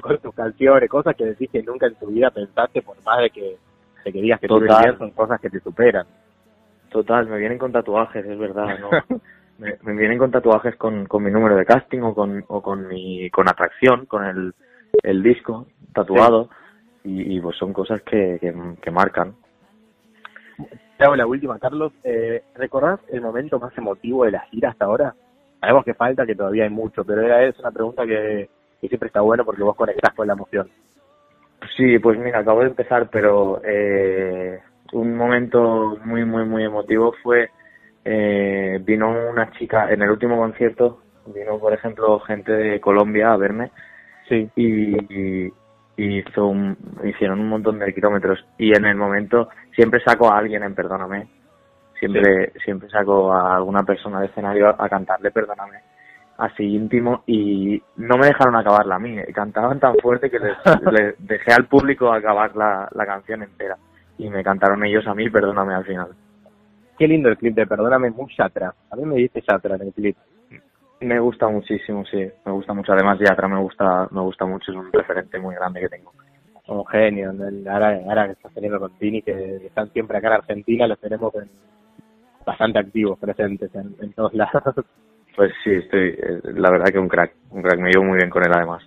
con 0.02 0.18
tus 0.20 0.34
canciones, 0.34 0.90
cosas 0.90 1.14
que 1.14 1.26
decís 1.26 1.50
que 1.52 1.62
nunca 1.62 1.88
en 1.88 1.96
tu 1.96 2.08
vida 2.08 2.32
pensaste, 2.32 2.82
por 2.82 2.96
más 3.04 3.20
de 3.20 3.30
que, 3.30 3.58
de 4.06 4.14
que 4.14 4.22
digas 4.22 4.40
que 4.40 4.48
tú 4.48 4.62
Total. 4.62 4.98
son 4.98 5.12
cosas 5.12 5.42
que 5.42 5.50
te 5.50 5.60
superan. 5.60 6.08
Total, 6.90 7.28
me 7.28 7.38
vienen 7.38 7.58
con 7.58 7.74
tatuajes, 7.74 8.26
es 8.26 8.40
verdad, 8.40 8.80
¿no? 8.80 8.90
me, 9.58 9.78
me 9.84 9.94
vienen 9.94 10.18
con 10.18 10.32
tatuajes 10.32 10.78
con, 10.78 11.06
con 11.06 11.22
mi 11.22 11.32
número 11.32 11.58
de 11.58 11.66
casting 11.66 12.00
o 12.00 12.16
con, 12.16 12.46
o 12.48 12.62
con 12.62 12.88
mi, 12.88 13.30
con 13.30 13.50
atracción, 13.50 14.06
con 14.06 14.24
el, 14.24 14.54
el 15.04 15.22
disco 15.22 15.68
tatuado 15.94 16.50
y, 17.04 17.36
y 17.36 17.42
pues 17.42 17.58
son 17.58 17.74
cosas 17.74 18.02
que, 18.04 18.38
que, 18.40 18.56
que 18.82 18.92
marcan. 18.92 19.36
Te 20.98 21.04
hago 21.04 21.18
la 21.18 21.28
última, 21.28 21.60
Carlos. 21.60 21.92
Eh, 22.06 22.42
¿Recordás 22.56 23.02
el 23.10 23.20
momento 23.20 23.60
más 23.60 23.78
emotivo 23.78 24.24
de 24.24 24.32
la 24.32 24.42
gira 24.44 24.70
hasta 24.70 24.86
ahora? 24.86 25.14
Sabemos 25.60 25.84
que 25.86 25.94
falta, 25.94 26.26
que 26.26 26.36
todavía 26.36 26.64
hay 26.64 26.70
mucho, 26.70 27.04
pero 27.04 27.22
era- 27.22 27.44
es 27.44 27.58
una 27.60 27.72
pregunta 27.72 28.06
que, 28.06 28.50
que 28.82 28.88
siempre 28.88 29.08
está 29.08 29.22
bueno 29.22 29.44
porque 29.46 29.64
vos 29.64 29.76
conectás 29.76 30.14
con 30.14 30.28
la 30.28 30.34
emoción. 30.34 30.70
Sí, 31.76 32.00
pues 32.00 32.18
mira, 32.18 32.40
acabo 32.40 32.62
de 32.62 32.68
empezar, 32.68 33.10
pero 33.12 33.62
eh, 33.64 34.60
un 34.94 35.16
momento 35.16 35.98
muy, 36.06 36.24
muy, 36.26 36.46
muy 36.46 36.64
emotivo 36.64 37.14
fue, 37.22 37.50
eh, 38.06 38.80
vino 38.84 39.10
una 39.30 39.52
chica 39.52 39.92
en 39.92 40.02
el 40.02 40.10
último 40.10 40.38
concierto, 40.38 41.02
vino 41.28 41.60
por 41.60 41.74
ejemplo 41.74 42.20
gente 42.22 42.52
de 42.52 42.80
Colombia 42.80 43.34
a 43.34 43.38
verme 43.38 43.72
Sí. 44.28 44.50
y, 44.56 44.96
y- 45.48 45.54
y 45.98 46.20
hizo 46.20 46.48
un, 46.48 46.78
hicieron 47.04 47.42
un 47.42 47.50
montón 47.50 47.78
de 47.80 47.94
kilómetros 47.94 48.40
y 48.58 48.72
en 48.76 48.86
el 48.86 48.96
momento 48.96 49.50
siempre 49.76 50.00
saco 50.02 50.32
a 50.32 50.38
alguien 50.38 50.64
en 50.64 50.74
Perdóname, 50.74 51.28
siempre, 52.00 52.52
siempre 52.64 52.90
saco 52.90 53.32
a 53.34 53.56
alguna 53.56 53.84
persona 53.84 54.20
de 54.22 54.28
escenario 54.28 54.68
a, 54.70 54.76
a 54.78 54.90
cantarle 54.90 55.32
Perdóname 55.32 55.80
así 56.38 56.64
íntimo 56.64 57.24
y 57.28 57.82
no 57.98 58.18
me 58.18 58.28
dejaron 58.28 58.56
acabarla 58.56 58.96
a 58.96 59.00
mí, 59.00 59.18
cantaban 59.34 59.78
tan 59.80 59.96
fuerte 59.98 60.30
que 60.30 60.40
les, 60.40 60.58
les 60.92 61.16
dejé 61.28 61.52
al 61.52 61.66
público 61.66 62.12
acabar 62.12 62.56
la, 62.56 62.88
la 62.94 63.06
canción 63.06 63.44
entera 63.44 63.78
y 64.18 64.30
me 64.30 64.42
cantaron 64.44 64.84
ellos 64.86 65.06
a 65.08 65.14
mí 65.14 65.30
Perdóname 65.30 65.74
al 65.74 65.86
final. 65.86 66.10
Qué 66.98 67.08
lindo 67.08 67.30
el 67.30 67.38
clip 67.38 67.56
de 67.56 67.66
Perdóname, 67.68 68.10
muy 68.10 68.34
Yatra. 68.38 68.74
A 68.92 68.96
mí 68.96 69.06
me 69.06 69.16
diste 69.16 69.42
Yatra 69.42 69.76
en 69.76 69.82
el 69.84 69.94
clip. 69.94 70.18
Me 71.02 71.18
gusta 71.20 71.48
muchísimo, 71.48 72.04
sí, 72.06 72.30
me 72.46 72.52
gusta 72.52 72.74
mucho. 72.74 72.92
Además, 72.92 73.18
Yatra 73.20 73.48
me 73.48 73.58
gusta, 73.60 74.08
me 74.12 74.20
gusta 74.20 74.46
mucho, 74.46 74.72
es 74.72 74.78
un 74.78 74.92
referente 74.92 75.40
muy 75.40 75.56
grande 75.56 75.80
que 75.80 75.88
tengo. 75.88 76.12
Un 76.68 76.86
genio. 76.88 77.34
Ahora, 77.72 78.00
ahora 78.06 78.26
que 78.26 78.32
estás 78.34 78.54
teniendo 78.54 78.80
con 78.82 78.92
Tini, 78.98 79.22
que 79.22 79.66
están 79.66 79.90
siempre 79.92 80.18
acá 80.18 80.28
en 80.28 80.34
Argentina, 80.34 80.88
los 80.88 81.00
tenemos 81.00 81.34
en- 81.36 81.50
bastante 82.50 82.80
activos, 82.80 83.18
presentes 83.20 83.74
en, 83.76 83.96
en 84.02 84.14
todos 84.14 84.34
lados. 84.34 84.64
Pues 85.36 85.54
sí, 85.64 85.72
estoy, 85.72 86.10
eh, 86.10 86.42
la 86.56 86.70
verdad 86.70 86.88
que 86.92 87.00
un 87.00 87.08
crack, 87.08 87.32
un 87.52 87.62
crack, 87.62 87.80
me 87.80 87.92
llevo 87.92 88.04
muy 88.04 88.18
bien 88.18 88.30
con 88.30 88.44
él 88.44 88.52
además. 88.54 88.84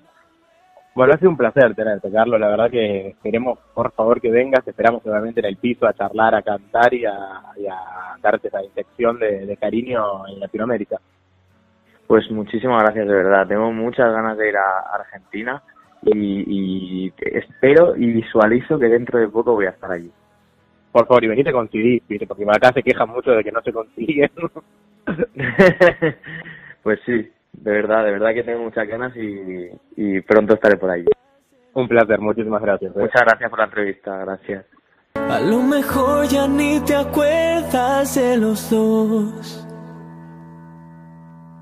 Bueno, 0.94 1.14
ha 1.14 1.16
sido 1.16 1.30
un 1.30 1.36
placer 1.38 1.74
tenerte, 1.74 2.10
Carlos. 2.10 2.38
La 2.38 2.48
verdad 2.48 2.70
que 2.70 3.16
queremos, 3.22 3.58
por 3.72 3.90
favor, 3.92 4.20
que 4.20 4.30
vengas. 4.30 4.66
Esperamos 4.68 5.00
obviamente 5.06 5.40
en 5.40 5.46
el 5.46 5.56
piso 5.56 5.86
a 5.86 5.94
charlar, 5.94 6.34
a 6.34 6.42
cantar 6.42 6.92
y 6.92 7.06
a, 7.06 7.14
y 7.56 7.66
a 7.66 7.78
darte 8.20 8.48
esa 8.48 8.62
inyección 8.62 9.18
de, 9.18 9.46
de 9.46 9.56
cariño 9.56 10.28
en 10.28 10.40
Latinoamérica. 10.40 10.98
Pues 12.06 12.30
muchísimas 12.30 12.82
gracias, 12.82 13.06
de 13.06 13.14
verdad. 13.14 13.46
Tengo 13.46 13.72
muchas 13.72 14.12
ganas 14.12 14.36
de 14.36 14.50
ir 14.50 14.56
a 14.58 14.80
Argentina 14.92 15.62
y, 16.02 17.06
y 17.06 17.12
espero 17.16 17.96
y 17.96 18.12
visualizo 18.12 18.78
que 18.78 18.88
dentro 18.88 19.18
de 19.18 19.28
poco 19.28 19.54
voy 19.54 19.66
a 19.66 19.70
estar 19.70 19.90
allí. 19.90 20.12
Por 20.92 21.06
favor, 21.06 21.24
y 21.24 21.28
venite 21.28 21.52
con 21.52 21.70
CD, 21.70 22.02
¿viste? 22.06 22.26
porque 22.26 22.44
acá 22.44 22.70
se 22.72 22.82
quejan 22.82 23.08
mucho 23.08 23.30
de 23.32 23.42
que 23.42 23.50
no 23.50 23.62
se 23.62 23.72
consiguen. 23.72 24.30
pues 26.82 27.00
sí, 27.06 27.30
de 27.52 27.70
verdad, 27.70 28.04
de 28.04 28.12
verdad 28.12 28.34
que 28.34 28.44
tengo 28.44 28.62
muchas 28.62 28.86
ganas 28.86 29.16
y, 29.16 29.70
y 29.96 30.20
pronto 30.20 30.54
estaré 30.54 30.76
por 30.76 30.90
allí. 30.90 31.06
un 31.72 31.88
placer, 31.88 32.20
muchísimas 32.20 32.60
gracias. 32.60 32.94
¿eh? 32.94 33.00
Muchas 33.00 33.22
gracias 33.22 33.50
por 33.50 33.58
la 33.58 33.64
entrevista, 33.64 34.18
gracias. 34.18 34.66
A 35.14 35.40
lo 35.40 35.62
mejor 35.62 36.26
ya 36.26 36.46
ni 36.46 36.80
te 36.80 36.94
acuerdas 36.94 38.14
de 38.14 38.36
los 38.36 38.70
dos. 38.70 39.66